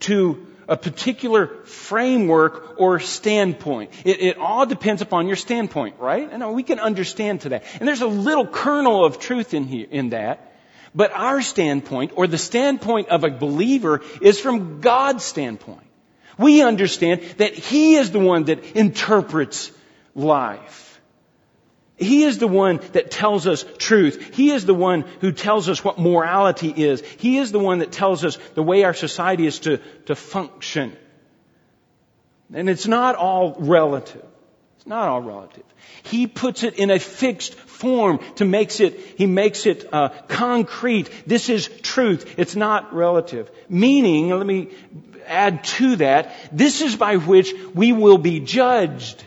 to 0.00 0.46
a 0.68 0.76
particular 0.76 1.64
framework 1.64 2.78
or 2.78 3.00
standpoint. 3.00 3.90
It, 4.04 4.20
it, 4.20 4.38
all 4.38 4.66
depends 4.66 5.02
upon 5.02 5.26
your 5.26 5.36
standpoint, 5.36 5.98
right? 5.98 6.28
And 6.30 6.54
we 6.54 6.62
can 6.62 6.78
understand 6.78 7.40
today. 7.40 7.62
And 7.80 7.88
there's 7.88 8.02
a 8.02 8.06
little 8.06 8.46
kernel 8.46 9.04
of 9.04 9.18
truth 9.18 9.54
in 9.54 9.64
here, 9.64 9.86
in 9.90 10.10
that. 10.10 10.52
But 10.94 11.12
our 11.12 11.42
standpoint, 11.42 12.12
or 12.16 12.26
the 12.26 12.38
standpoint 12.38 13.08
of 13.08 13.24
a 13.24 13.30
believer, 13.30 14.02
is 14.20 14.40
from 14.40 14.80
God's 14.80 15.24
standpoint. 15.24 15.86
We 16.38 16.62
understand 16.62 17.22
that 17.38 17.54
He 17.54 17.96
is 17.96 18.10
the 18.10 18.20
one 18.20 18.44
that 18.44 18.76
interprets 18.76 19.72
life. 20.14 20.87
He 21.98 22.22
is 22.22 22.38
the 22.38 22.48
one 22.48 22.80
that 22.92 23.10
tells 23.10 23.46
us 23.46 23.64
truth. 23.78 24.34
He 24.34 24.50
is 24.50 24.64
the 24.64 24.74
one 24.74 25.04
who 25.20 25.32
tells 25.32 25.68
us 25.68 25.82
what 25.82 25.98
morality 25.98 26.70
is. 26.70 27.02
He 27.18 27.38
is 27.38 27.50
the 27.50 27.58
one 27.58 27.80
that 27.80 27.90
tells 27.90 28.24
us 28.24 28.38
the 28.54 28.62
way 28.62 28.84
our 28.84 28.94
society 28.94 29.46
is 29.46 29.58
to, 29.60 29.78
to 30.06 30.14
function. 30.14 30.96
And 32.54 32.70
it's 32.70 32.86
not 32.86 33.16
all 33.16 33.56
relative. 33.58 34.24
It's 34.76 34.86
not 34.86 35.08
all 35.08 35.20
relative. 35.20 35.64
He 36.04 36.28
puts 36.28 36.62
it 36.62 36.74
in 36.74 36.90
a 36.90 37.00
fixed 37.00 37.54
form 37.54 38.20
to 38.36 38.44
makes 38.44 38.78
it, 38.78 38.98
he 39.18 39.26
makes 39.26 39.66
it 39.66 39.92
uh, 39.92 40.10
concrete. 40.28 41.10
This 41.26 41.48
is 41.48 41.66
truth. 41.66 42.34
It's 42.38 42.54
not 42.54 42.94
relative. 42.94 43.50
Meaning, 43.68 44.30
let 44.30 44.46
me 44.46 44.70
add 45.26 45.64
to 45.64 45.96
that, 45.96 46.34
this 46.52 46.80
is 46.80 46.96
by 46.96 47.16
which 47.16 47.52
we 47.74 47.92
will 47.92 48.18
be 48.18 48.40
judged. 48.40 49.24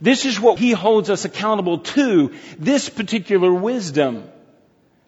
This 0.00 0.24
is 0.24 0.40
what 0.40 0.58
he 0.58 0.72
holds 0.72 1.10
us 1.10 1.24
accountable 1.24 1.78
to, 1.78 2.34
this 2.58 2.88
particular 2.88 3.52
wisdom. 3.52 4.24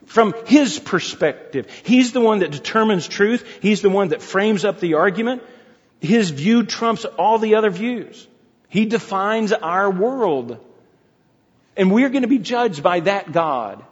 From 0.07 0.35
his 0.47 0.79
perspective. 0.79 1.69
He's 1.85 2.13
the 2.13 2.21
one 2.21 2.39
that 2.39 2.53
determines 2.53 3.09
truth. 3.09 3.59
He's 3.61 3.83
the 3.83 3.91
one 3.91 4.09
that 4.09 4.23
frames 4.23 4.65
up 4.65 4.79
the 4.79 4.95
argument. 4.95 5.43
His 6.01 6.31
view 6.31 6.63
trumps 6.63 7.05
all 7.05 7.39
the 7.39 7.57
other 7.57 7.71
views. 7.71 8.27
He 8.69 8.85
defines 8.87 9.53
our 9.53 9.91
world. 9.91 10.65
And 11.77 11.91
we're 11.91 12.09
going 12.09 12.23
to 12.23 12.29
be 12.29 12.39
judged 12.39 12.83
by 12.83 13.01
that 13.01 13.33
God. 13.33 13.85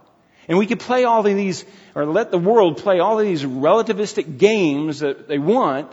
And 0.48 0.58
we 0.58 0.66
could 0.66 0.80
play 0.80 1.04
all 1.04 1.26
of 1.26 1.36
these, 1.36 1.64
or 1.94 2.06
let 2.06 2.30
the 2.30 2.38
world 2.38 2.78
play 2.78 3.00
all 3.00 3.18
of 3.18 3.26
these 3.26 3.42
relativistic 3.42 4.38
games 4.38 5.00
that 5.00 5.26
they 5.26 5.38
want, 5.38 5.90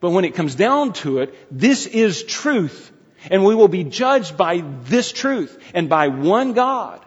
but 0.00 0.10
when 0.10 0.24
it 0.24 0.34
comes 0.34 0.54
down 0.54 0.94
to 0.94 1.18
it, 1.18 1.34
this 1.50 1.86
is 1.86 2.24
truth. 2.24 2.90
And 3.30 3.44
we 3.44 3.54
will 3.54 3.68
be 3.68 3.84
judged 3.84 4.36
by 4.36 4.62
this 4.84 5.12
truth 5.12 5.58
and 5.74 5.88
by 5.88 6.08
one 6.08 6.52
God. 6.52 7.04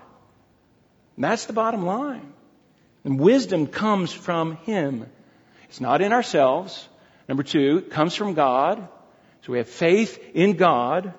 And 1.16 1.24
that's 1.24 1.46
the 1.46 1.54
bottom 1.54 1.86
line. 1.86 2.34
And 3.04 3.20
wisdom 3.20 3.68
comes 3.68 4.12
from 4.12 4.58
Him. 4.58 5.06
It's 5.66 5.82
not 5.82 6.02
in 6.02 6.14
ourselves. 6.14 6.88
Number 7.28 7.44
two, 7.44 7.80
it 7.80 7.92
comes 7.92 8.16
from 8.16 8.34
God. 8.34 8.88
So 9.44 9.52
we 9.52 9.60
have 9.60 9.70
faith 9.70 10.20
in 10.34 10.54
God. 10.54 11.14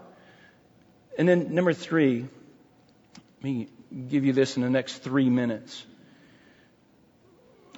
And 1.19 1.29
then 1.29 1.55
number 1.55 1.73
three, 1.73 2.23
let 2.23 3.45
me 3.45 3.69
give 4.09 4.25
you 4.25 4.33
this 4.33 4.57
in 4.57 4.63
the 4.63 4.71
next 4.71 4.99
three 4.99 5.31
minutes. 5.31 5.85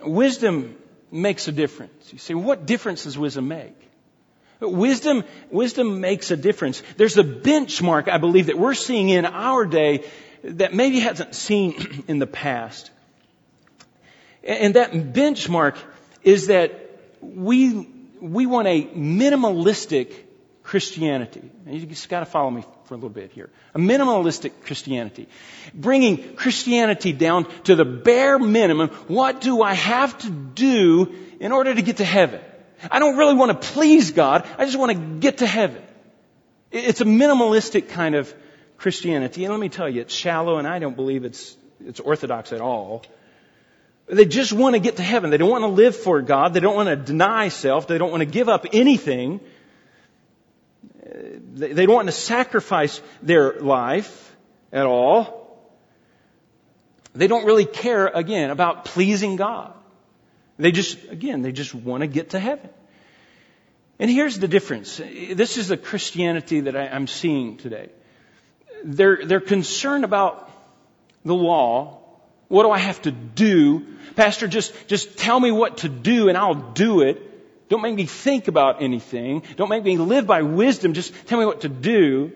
Wisdom 0.02 0.76
makes 1.10 1.48
a 1.48 1.52
difference. 1.52 2.12
You 2.12 2.18
say, 2.18 2.34
what 2.34 2.66
difference 2.66 3.04
does 3.04 3.18
wisdom 3.18 3.48
make? 3.48 3.76
Wisdom, 4.60 5.24
wisdom 5.50 6.00
makes 6.00 6.30
a 6.30 6.36
difference. 6.36 6.82
There's 6.96 7.16
a 7.16 7.22
benchmark, 7.22 8.08
I 8.08 8.18
believe, 8.18 8.46
that 8.46 8.58
we're 8.58 8.74
seeing 8.74 9.08
in 9.08 9.24
our 9.24 9.64
day 9.64 10.04
that 10.42 10.74
maybe 10.74 11.00
hasn't 11.00 11.34
seen 11.34 12.04
in 12.08 12.18
the 12.18 12.26
past. 12.26 12.90
And 14.42 14.74
that 14.74 14.92
benchmark 14.92 15.76
is 16.22 16.48
that 16.48 16.72
we, 17.20 17.88
we 18.20 18.46
want 18.46 18.68
a 18.68 18.84
minimalistic 18.84 20.14
Christianity. 20.62 21.50
You 21.66 21.86
just 21.86 22.08
gotta 22.08 22.26
follow 22.26 22.50
me 22.50 22.64
for 22.84 22.94
a 22.94 22.96
little 22.96 23.10
bit 23.10 23.32
here. 23.32 23.50
A 23.74 23.78
minimalistic 23.78 24.52
Christianity. 24.64 25.28
Bringing 25.72 26.34
Christianity 26.34 27.12
down 27.12 27.46
to 27.64 27.74
the 27.76 27.84
bare 27.84 28.38
minimum. 28.38 28.88
What 29.06 29.40
do 29.40 29.62
I 29.62 29.74
have 29.74 30.18
to 30.18 30.30
do 30.30 31.14
in 31.40 31.52
order 31.52 31.74
to 31.74 31.82
get 31.82 31.98
to 31.98 32.04
heaven? 32.04 32.40
I 32.90 32.98
don't 32.98 33.16
really 33.16 33.34
want 33.34 33.60
to 33.60 33.68
please 33.68 34.12
God. 34.12 34.46
I 34.56 34.64
just 34.64 34.78
want 34.78 34.92
to 34.92 34.98
get 35.20 35.38
to 35.38 35.46
heaven. 35.46 35.82
It's 36.70 37.00
a 37.00 37.04
minimalistic 37.04 37.88
kind 37.88 38.14
of 38.14 38.32
Christianity. 38.76 39.44
And 39.44 39.52
let 39.52 39.60
me 39.60 39.68
tell 39.68 39.88
you, 39.88 40.02
it's 40.02 40.14
shallow 40.14 40.58
and 40.58 40.66
I 40.66 40.78
don't 40.78 40.96
believe 40.96 41.24
it's, 41.24 41.56
it's 41.84 42.00
orthodox 42.00 42.52
at 42.52 42.60
all. 42.60 43.04
They 44.06 44.24
just 44.24 44.52
want 44.52 44.74
to 44.74 44.80
get 44.80 44.96
to 44.96 45.02
heaven. 45.02 45.30
They 45.30 45.36
don't 45.36 45.50
want 45.50 45.62
to 45.62 45.68
live 45.68 45.94
for 45.94 46.22
God. 46.22 46.54
They 46.54 46.60
don't 46.60 46.74
want 46.74 46.88
to 46.88 46.96
deny 46.96 47.48
self. 47.48 47.86
They 47.86 47.98
don't 47.98 48.10
want 48.10 48.22
to 48.22 48.26
give 48.26 48.48
up 48.48 48.66
anything. 48.72 49.40
They 51.04 51.86
don't 51.86 51.94
want 51.94 52.08
to 52.08 52.12
sacrifice 52.12 53.00
their 53.22 53.60
life 53.60 54.34
at 54.72 54.86
all. 54.86 55.38
They 57.14 57.26
don't 57.26 57.44
really 57.44 57.66
care, 57.66 58.06
again, 58.06 58.50
about 58.50 58.84
pleasing 58.84 59.36
God. 59.36 59.74
They 60.58 60.72
just, 60.72 60.98
again, 61.08 61.42
they 61.42 61.52
just 61.52 61.74
want 61.74 62.02
to 62.02 62.06
get 62.06 62.30
to 62.30 62.40
heaven. 62.40 62.68
And 63.98 64.10
here's 64.10 64.38
the 64.38 64.48
difference. 64.48 64.96
This 64.96 65.56
is 65.56 65.68
the 65.68 65.76
Christianity 65.76 66.60
that 66.62 66.76
I, 66.76 66.86
am 66.86 67.06
seeing 67.06 67.56
today. 67.56 67.90
They're, 68.84 69.24
they're 69.24 69.40
concerned 69.40 70.04
about 70.04 70.50
the 71.24 71.34
law. 71.34 72.00
What 72.48 72.62
do 72.62 72.70
I 72.70 72.78
have 72.78 73.02
to 73.02 73.10
do? 73.10 73.86
Pastor, 74.14 74.48
just, 74.48 74.72
just 74.88 75.18
tell 75.18 75.38
me 75.38 75.50
what 75.50 75.78
to 75.78 75.88
do 75.88 76.28
and 76.28 76.38
I'll 76.38 76.54
do 76.54 77.02
it. 77.02 77.24
Don't 77.68 77.82
make 77.82 77.94
me 77.94 78.06
think 78.06 78.48
about 78.48 78.82
anything. 78.82 79.42
Don't 79.56 79.68
make 79.68 79.84
me 79.84 79.98
live 79.98 80.26
by 80.26 80.42
wisdom. 80.42 80.94
Just 80.94 81.12
tell 81.26 81.38
me 81.38 81.44
what 81.44 81.62
to 81.62 81.68
do. 81.68 82.32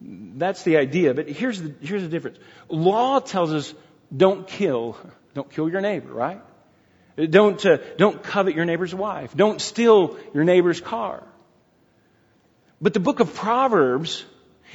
That's 0.00 0.64
the 0.64 0.78
idea. 0.78 1.14
But 1.14 1.28
here's 1.28 1.60
the, 1.62 1.74
here's 1.80 2.02
the 2.02 2.08
difference. 2.08 2.38
Law 2.68 3.20
tells 3.20 3.52
us 3.52 3.72
don't 4.14 4.48
kill. 4.48 4.96
Don't 5.34 5.50
kill 5.50 5.68
your 5.68 5.80
neighbor, 5.80 6.12
right? 6.12 6.42
Don't, 7.16 7.64
uh, 7.66 7.78
don't 7.98 8.22
covet 8.22 8.54
your 8.54 8.64
neighbor's 8.64 8.94
wife. 8.94 9.34
Don't 9.36 9.60
steal 9.60 10.16
your 10.32 10.44
neighbor's 10.44 10.80
car. 10.80 11.22
But 12.80 12.94
the 12.94 13.00
book 13.00 13.20
of 13.20 13.34
Proverbs 13.34 14.24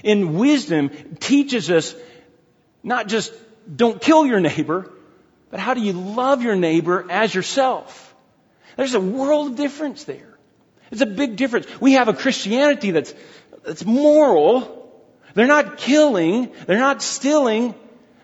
in 0.04 0.36
wisdom 0.38 0.90
teaches 1.20 1.72
us 1.72 1.96
not 2.84 3.08
just 3.08 3.34
don't 3.74 4.00
kill 4.00 4.26
your 4.26 4.40
neighbor, 4.40 4.92
but 5.50 5.60
how 5.60 5.74
do 5.74 5.82
you 5.82 5.94
love 5.94 6.44
your 6.44 6.56
neighbor 6.56 7.06
as 7.10 7.34
yourself? 7.34 8.14
There's 8.78 8.94
a 8.94 9.00
world 9.00 9.52
of 9.52 9.56
difference 9.56 10.04
there. 10.04 10.38
It's 10.92 11.02
a 11.02 11.08
big 11.08 11.36
difference. 11.36 11.68
We 11.80 11.94
have 11.94 12.10
a 12.10 12.14
Christianity 12.14 12.92
that's, 12.92 13.14
that's 13.64 13.84
moral. 13.84 14.92
They're 15.34 15.48
not 15.48 15.78
killing. 15.78 16.52
They're 16.68 16.78
not 16.78 17.02
stealing. 17.02 17.74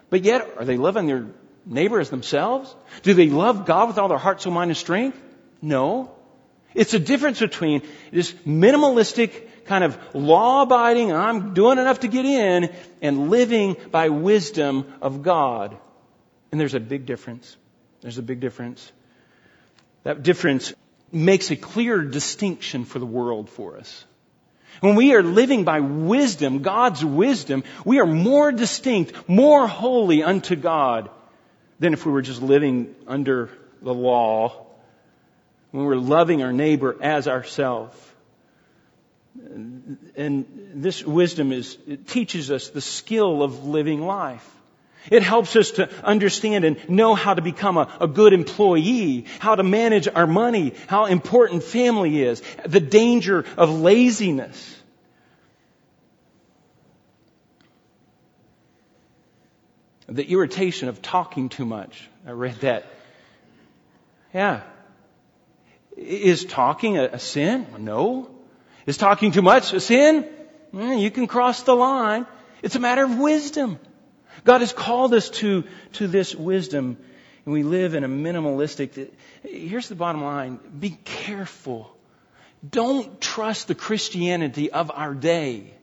But 0.09 0.23
yet, 0.23 0.47
are 0.57 0.65
they 0.65 0.77
loving 0.77 1.07
their 1.07 1.25
neighbor 1.65 1.99
as 1.99 2.09
themselves? 2.09 2.73
Do 3.03 3.13
they 3.13 3.29
love 3.29 3.65
God 3.65 3.87
with 3.87 3.97
all 3.97 4.07
their 4.07 4.17
heart, 4.17 4.41
soul, 4.41 4.53
mind, 4.53 4.71
and 4.71 4.77
strength? 4.77 5.19
No. 5.61 6.11
It's 6.73 6.93
a 6.93 6.99
difference 6.99 7.39
between 7.39 7.81
this 8.11 8.31
minimalistic 8.45 9.65
kind 9.65 9.83
of 9.83 9.97
law 10.13 10.63
abiding, 10.63 11.11
I'm 11.13 11.53
doing 11.53 11.77
enough 11.77 12.01
to 12.01 12.07
get 12.07 12.25
in, 12.25 12.73
and 13.01 13.29
living 13.29 13.77
by 13.91 14.09
wisdom 14.09 14.91
of 15.01 15.21
God. 15.21 15.77
And 16.51 16.59
there's 16.59 16.73
a 16.73 16.79
big 16.79 17.05
difference. 17.05 17.55
There's 18.01 18.17
a 18.17 18.23
big 18.23 18.39
difference. 18.39 18.91
That 20.03 20.23
difference 20.23 20.73
makes 21.11 21.51
a 21.51 21.55
clear 21.55 22.01
distinction 22.01 22.85
for 22.85 22.99
the 22.99 23.05
world 23.05 23.49
for 23.49 23.77
us. 23.77 24.05
When 24.79 24.95
we 24.95 25.13
are 25.13 25.21
living 25.21 25.63
by 25.63 25.81
wisdom, 25.81 26.61
God's 26.61 27.05
wisdom, 27.05 27.63
we 27.85 27.99
are 27.99 28.05
more 28.05 28.51
distinct, 28.51 29.29
more 29.29 29.67
holy 29.67 30.23
unto 30.23 30.55
God 30.55 31.09
than 31.81 31.93
if 31.93 32.05
we 32.05 32.11
were 32.11 32.21
just 32.21 32.43
living 32.43 32.95
under 33.07 33.49
the 33.81 33.93
law, 33.93 34.67
when 35.71 35.83
we're 35.83 35.95
loving 35.95 36.43
our 36.43 36.53
neighbor 36.53 36.95
as 37.01 37.27
ourselves. 37.27 37.97
And 40.15 40.45
this 40.75 41.03
wisdom 41.03 41.51
is, 41.51 41.79
it 41.87 42.07
teaches 42.07 42.51
us 42.51 42.69
the 42.69 42.81
skill 42.81 43.41
of 43.41 43.65
living 43.65 44.05
life. 44.05 44.47
It 45.09 45.23
helps 45.23 45.55
us 45.55 45.71
to 45.71 45.89
understand 46.05 46.65
and 46.65 46.87
know 46.87 47.15
how 47.15 47.33
to 47.33 47.41
become 47.41 47.77
a, 47.77 47.91
a, 47.99 48.07
good 48.07 48.33
employee, 48.33 49.25
how 49.39 49.55
to 49.55 49.63
manage 49.63 50.07
our 50.07 50.27
money, 50.27 50.75
how 50.85 51.05
important 51.05 51.63
family 51.63 52.21
is, 52.21 52.43
the 52.63 52.79
danger 52.79 53.43
of 53.57 53.71
laziness. 53.71 54.80
The 60.11 60.29
irritation 60.29 60.89
of 60.89 61.01
talking 61.01 61.47
too 61.47 61.65
much. 61.65 62.09
I 62.27 62.31
read 62.31 62.55
that. 62.61 62.85
Yeah. 64.33 64.61
Is 65.95 66.43
talking 66.43 66.97
a, 66.97 67.05
a 67.05 67.19
sin? 67.19 67.65
No. 67.79 68.29
Is 68.85 68.97
talking 68.97 69.31
too 69.31 69.41
much 69.41 69.71
a 69.71 69.79
sin? 69.79 70.27
Mm, 70.73 70.99
you 70.99 71.11
can 71.11 71.27
cross 71.27 71.63
the 71.63 71.75
line. 71.75 72.25
It's 72.61 72.75
a 72.75 72.79
matter 72.79 73.05
of 73.05 73.17
wisdom. 73.17 73.79
God 74.43 74.59
has 74.59 74.73
called 74.73 75.13
us 75.13 75.29
to, 75.29 75.63
to 75.93 76.07
this 76.07 76.35
wisdom, 76.35 76.97
and 77.45 77.53
we 77.53 77.63
live 77.63 77.93
in 77.93 78.03
a 78.03 78.09
minimalistic. 78.09 79.11
Here's 79.43 79.87
the 79.87 79.95
bottom 79.95 80.23
line 80.23 80.59
be 80.77 80.97
careful. 81.05 81.95
Don't 82.67 83.19
trust 83.21 83.69
the 83.69 83.75
Christianity 83.75 84.71
of 84.71 84.91
our 84.93 85.13
day. 85.13 85.73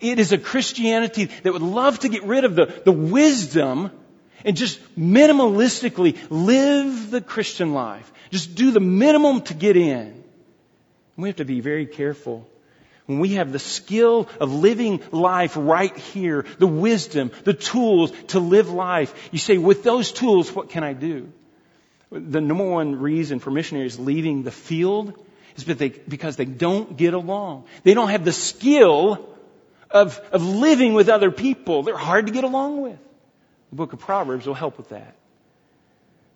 It 0.00 0.18
is 0.18 0.32
a 0.32 0.38
Christianity 0.38 1.26
that 1.26 1.52
would 1.52 1.62
love 1.62 1.98
to 2.00 2.08
get 2.08 2.24
rid 2.24 2.44
of 2.44 2.54
the, 2.54 2.66
the 2.84 2.92
wisdom 2.92 3.90
and 4.44 4.56
just 4.56 4.80
minimalistically 4.98 6.16
live 6.30 7.10
the 7.10 7.20
Christian 7.20 7.74
life. 7.74 8.10
Just 8.30 8.54
do 8.54 8.70
the 8.70 8.80
minimum 8.80 9.42
to 9.42 9.54
get 9.54 9.76
in. 9.76 10.22
We 11.16 11.28
have 11.28 11.36
to 11.36 11.44
be 11.44 11.60
very 11.60 11.86
careful 11.86 12.48
when 13.10 13.18
we 13.18 13.30
have 13.30 13.50
the 13.50 13.58
skill 13.58 14.28
of 14.38 14.54
living 14.54 15.02
life 15.10 15.54
right 15.56 15.96
here, 15.96 16.46
the 16.60 16.66
wisdom, 16.68 17.32
the 17.42 17.54
tools 17.54 18.12
to 18.28 18.38
live 18.38 18.70
life, 18.70 19.12
you 19.32 19.38
say, 19.40 19.58
with 19.58 19.82
those 19.82 20.12
tools, 20.12 20.54
what 20.54 20.70
can 20.70 20.84
I 20.84 20.92
do? 20.92 21.32
The 22.12 22.40
number 22.40 22.70
one 22.70 23.00
reason 23.00 23.40
for 23.40 23.50
missionaries 23.50 23.98
leaving 23.98 24.44
the 24.44 24.52
field 24.52 25.14
is 25.56 25.64
because 25.64 26.36
they 26.36 26.44
don't 26.44 26.96
get 26.96 27.12
along. 27.12 27.64
They 27.82 27.94
don't 27.94 28.10
have 28.10 28.24
the 28.24 28.32
skill 28.32 29.28
of, 29.90 30.20
of 30.32 30.42
living 30.44 30.94
with 30.94 31.08
other 31.08 31.30
people. 31.30 31.82
They're 31.82 31.96
hard 31.96 32.26
to 32.26 32.32
get 32.32 32.44
along 32.44 32.82
with. 32.82 32.98
The 33.70 33.76
book 33.76 33.92
of 33.92 33.98
Proverbs 34.00 34.46
will 34.46 34.54
help 34.54 34.78
with 34.78 34.90
that. 34.90 35.16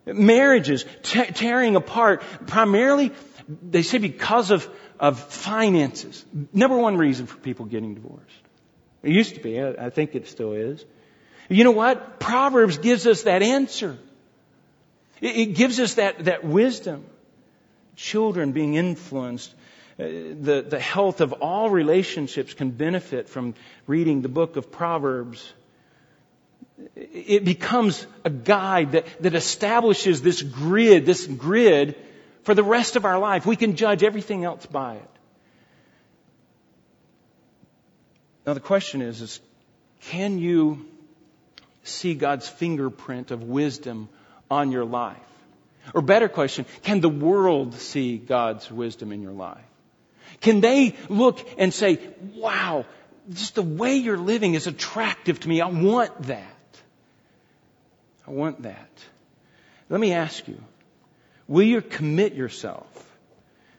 Marriages 0.07 0.85
tearing 1.03 1.77
apart 1.77 2.23
primarily, 2.47 3.13
they 3.49 3.83
say 3.83 3.99
because 3.99 4.51
of 4.51 4.69
of 4.99 5.21
finances. 5.21 6.25
Number 6.53 6.79
one 6.79 6.97
reason 6.97 7.27
for 7.27 7.37
people 7.39 7.67
getting 7.67 7.95
divorced. 7.95 8.43
It 9.03 9.13
used 9.13 9.35
to 9.35 9.41
be. 9.41 9.61
I 9.61 9.91
think 9.91 10.15
it 10.15 10.29
still 10.29 10.53
is. 10.53 10.85
You 11.49 11.65
know 11.65 11.73
what? 11.73 12.21
Proverbs 12.21 12.79
gives 12.79 13.07
us 13.07 13.23
that 13.23 13.43
answer. 13.43 13.99
It 15.21 15.55
gives 15.55 15.79
us 15.79 15.95
that, 15.95 16.25
that 16.25 16.45
wisdom. 16.45 17.05
Children 17.97 18.53
being 18.53 18.75
influenced. 18.75 19.55
The, 19.97 20.66
the 20.68 20.80
health 20.80 21.20
of 21.20 21.34
all 21.34 21.70
relationships 21.70 22.53
can 22.55 22.70
benefit 22.70 23.28
from 23.28 23.55
reading 23.86 24.22
the 24.22 24.28
book 24.28 24.57
of 24.57 24.72
Proverbs. 24.72 25.53
It 26.97 27.45
becomes 27.45 28.05
a 28.24 28.30
guide 28.30 28.92
that, 28.92 29.07
that 29.22 29.34
establishes 29.34 30.20
this 30.20 30.42
grid, 30.42 31.07
this 31.07 31.26
grid 31.26 31.97
for 32.42 32.55
the 32.55 32.64
rest 32.64 32.97
of 32.97 33.05
our 33.05 33.18
life. 33.18 33.47
We 33.47 33.57
can 33.57 33.76
judge 33.76 34.03
everything 34.03 34.45
else 34.45 34.66
by 34.66 34.97
it. 34.97 35.11
Now 38.47 38.55
the 38.55 38.61
question 38.61 39.01
is, 39.01 39.22
is 39.22 39.40
can 40.03 40.38
you 40.38 40.86
see 41.84 42.14
God's 42.14 42.49
fingerprint 42.49 43.30
of 43.30 43.45
wisdom 43.45 44.09
on 44.51 44.72
your 44.72 44.84
life? 44.84 45.16
Or 45.95 46.03
better 46.03 46.28
question, 46.28 46.66
can 46.82 47.01
the 47.01 47.09
world 47.09 47.74
see 47.74 48.18
God's 48.18 48.70
wisdom 48.70 49.12
in 49.12 49.22
your 49.22 49.32
life? 49.32 49.64
Can 50.41 50.61
they 50.61 50.97
look 51.09 51.47
and 51.59 51.72
say, 51.72 52.01
wow, 52.35 52.85
just 53.30 53.55
the 53.55 53.62
way 53.62 53.97
you're 53.97 54.18
living 54.18 54.55
is 54.55 54.66
attractive 54.66 55.41
to 55.41 55.49
me. 55.49 55.61
I 55.61 55.68
want 55.68 56.22
that. 56.24 56.57
I 58.26 58.30
want 58.30 58.62
that. 58.62 58.91
Let 59.89 60.01
me 60.01 60.12
ask 60.12 60.47
you, 60.49 60.59
Will 61.47 61.64
you 61.64 61.82
commit 61.82 62.35
yourself? 62.35 62.87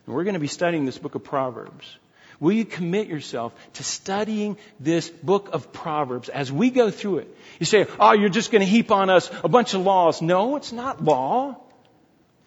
And 0.05 0.15
we're 0.15 0.23
going 0.23 0.35
to 0.35 0.39
be 0.39 0.47
studying 0.47 0.85
this 0.85 0.97
book 0.97 1.15
of 1.15 1.23
Proverbs. 1.23 1.97
Will 2.39 2.51
you 2.51 2.65
commit 2.65 3.07
yourself 3.07 3.55
to 3.73 3.83
studying 3.83 4.57
this 4.79 5.09
book 5.09 5.49
of 5.53 5.71
Proverbs 5.71 6.29
as 6.29 6.51
we 6.51 6.69
go 6.69 6.91
through 6.91 7.19
it? 7.19 7.37
You 7.59 7.65
say, 7.65 7.87
oh, 7.99 8.11
you're 8.11 8.29
just 8.29 8.51
going 8.51 8.59
to 8.59 8.67
heap 8.67 8.91
on 8.91 9.09
us 9.09 9.31
a 9.43 9.49
bunch 9.49 9.73
of 9.73 9.81
laws. 9.81 10.21
No, 10.21 10.57
it's 10.57 10.73
not 10.73 11.03
law. 11.03 11.55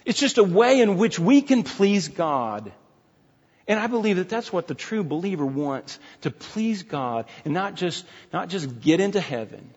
It's 0.05 0.21
just 0.21 0.39
a 0.39 0.45
way 0.45 0.81
in 0.81 0.99
which 0.99 1.19
we 1.19 1.43
can 1.43 1.63
please 1.63 2.09
God. 2.09 2.71
And 3.69 3.79
I 3.79 3.87
believe 3.87 4.17
that 4.17 4.31
that's 4.31 4.51
what 4.51 4.67
the 4.67 4.75
true 4.75 5.05
believer 5.05 5.45
wants, 5.45 5.99
to 6.23 6.31
please 6.31 6.83
God 6.83 7.27
and 7.45 7.53
not 7.53 7.75
just, 7.75 8.07
not 8.33 8.49
just 8.49 8.81
get 8.81 8.99
into 8.99 9.21
heaven. 9.21 9.71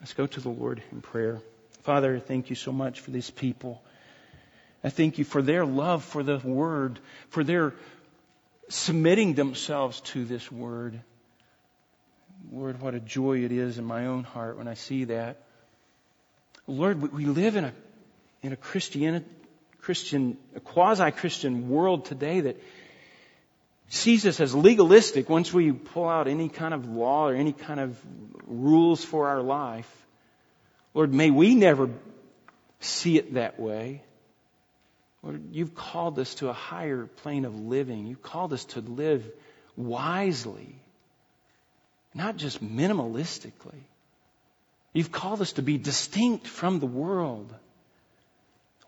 Let's 0.00 0.12
go 0.12 0.26
to 0.26 0.40
the 0.40 0.48
Lord 0.48 0.82
in 0.90 1.00
prayer. 1.00 1.40
Father, 1.82 2.18
thank 2.18 2.50
you 2.50 2.56
so 2.56 2.72
much 2.72 3.00
for 3.00 3.12
these 3.12 3.30
people. 3.30 3.80
I 4.82 4.90
thank 4.90 5.18
you 5.18 5.24
for 5.24 5.40
their 5.40 5.64
love 5.64 6.04
for 6.04 6.22
the 6.22 6.38
Word, 6.38 6.98
for 7.30 7.44
their 7.44 7.74
submitting 8.68 9.34
themselves 9.34 10.00
to 10.00 10.24
this 10.24 10.50
Word. 10.50 11.00
Lord, 12.52 12.80
what 12.80 12.94
a 12.94 13.00
joy 13.00 13.44
it 13.44 13.52
is 13.52 13.78
in 13.78 13.84
my 13.84 14.06
own 14.06 14.24
heart 14.24 14.58
when 14.58 14.68
I 14.68 14.74
see 14.74 15.04
that. 15.04 15.42
Lord, 16.66 17.12
we 17.12 17.24
live 17.24 17.56
in 17.56 17.64
a, 17.64 17.72
in 18.42 18.52
a 18.52 18.56
Christian, 18.56 19.24
Christian, 19.80 20.36
a 20.54 20.60
quasi-Christian 20.60 21.68
world 21.68 22.04
today 22.04 22.40
that 22.40 22.60
sees 23.88 24.26
us 24.26 24.40
as 24.40 24.54
legalistic 24.54 25.30
once 25.30 25.52
we 25.52 25.72
pull 25.72 26.08
out 26.08 26.28
any 26.28 26.48
kind 26.48 26.74
of 26.74 26.88
law 26.88 27.28
or 27.28 27.34
any 27.34 27.52
kind 27.52 27.80
of 27.80 27.98
rules 28.46 29.04
for 29.04 29.28
our 29.28 29.40
life. 29.40 29.90
Lord, 30.94 31.14
may 31.14 31.30
we 31.30 31.54
never 31.54 31.90
see 32.80 33.16
it 33.18 33.34
that 33.34 33.58
way. 33.58 34.02
Lord, 35.22 35.52
you've 35.52 35.74
called 35.74 36.18
us 36.18 36.34
to 36.36 36.48
a 36.48 36.52
higher 36.52 37.06
plane 37.06 37.44
of 37.44 37.58
living. 37.58 38.06
You've 38.06 38.22
called 38.22 38.52
us 38.52 38.64
to 38.66 38.80
live 38.80 39.24
wisely, 39.76 40.76
not 42.14 42.36
just 42.36 42.62
minimalistically. 42.62 43.80
You've 44.92 45.12
called 45.12 45.40
us 45.40 45.52
to 45.52 45.62
be 45.62 45.78
distinct 45.78 46.46
from 46.46 46.78
the 46.80 46.86
world. 46.86 47.52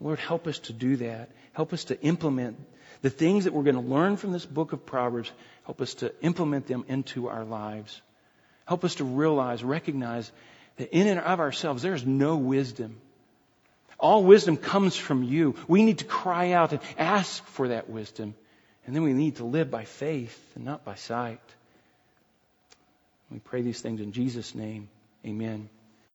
Lord, 0.00 0.18
help 0.18 0.46
us 0.46 0.58
to 0.60 0.72
do 0.72 0.96
that. 0.96 1.30
Help 1.52 1.72
us 1.72 1.84
to 1.84 2.00
implement 2.00 2.58
the 3.02 3.10
things 3.10 3.44
that 3.44 3.52
we're 3.52 3.64
going 3.64 3.74
to 3.76 3.80
learn 3.80 4.16
from 4.16 4.32
this 4.32 4.46
book 4.46 4.72
of 4.72 4.86
Proverbs. 4.86 5.30
Help 5.64 5.80
us 5.80 5.94
to 5.94 6.12
implement 6.22 6.66
them 6.66 6.84
into 6.88 7.28
our 7.28 7.44
lives. 7.44 8.00
Help 8.66 8.84
us 8.84 8.96
to 8.96 9.04
realize, 9.04 9.62
recognize 9.62 10.30
that 10.76 10.90
in 10.96 11.06
and 11.06 11.20
of 11.20 11.40
ourselves, 11.40 11.82
there 11.82 11.94
is 11.94 12.06
no 12.06 12.36
wisdom. 12.36 13.00
All 13.98 14.24
wisdom 14.24 14.56
comes 14.56 14.96
from 14.96 15.22
you. 15.22 15.54
We 15.68 15.82
need 15.82 15.98
to 15.98 16.06
cry 16.06 16.52
out 16.52 16.72
and 16.72 16.80
ask 16.96 17.44
for 17.44 17.68
that 17.68 17.90
wisdom. 17.90 18.34
And 18.86 18.96
then 18.96 19.02
we 19.02 19.12
need 19.12 19.36
to 19.36 19.44
live 19.44 19.70
by 19.70 19.84
faith 19.84 20.38
and 20.54 20.64
not 20.64 20.84
by 20.84 20.94
sight. 20.94 21.40
We 23.30 23.38
pray 23.38 23.62
these 23.62 23.80
things 23.80 24.00
in 24.00 24.12
Jesus' 24.12 24.54
name. 24.54 24.88
Amen. 25.26 25.68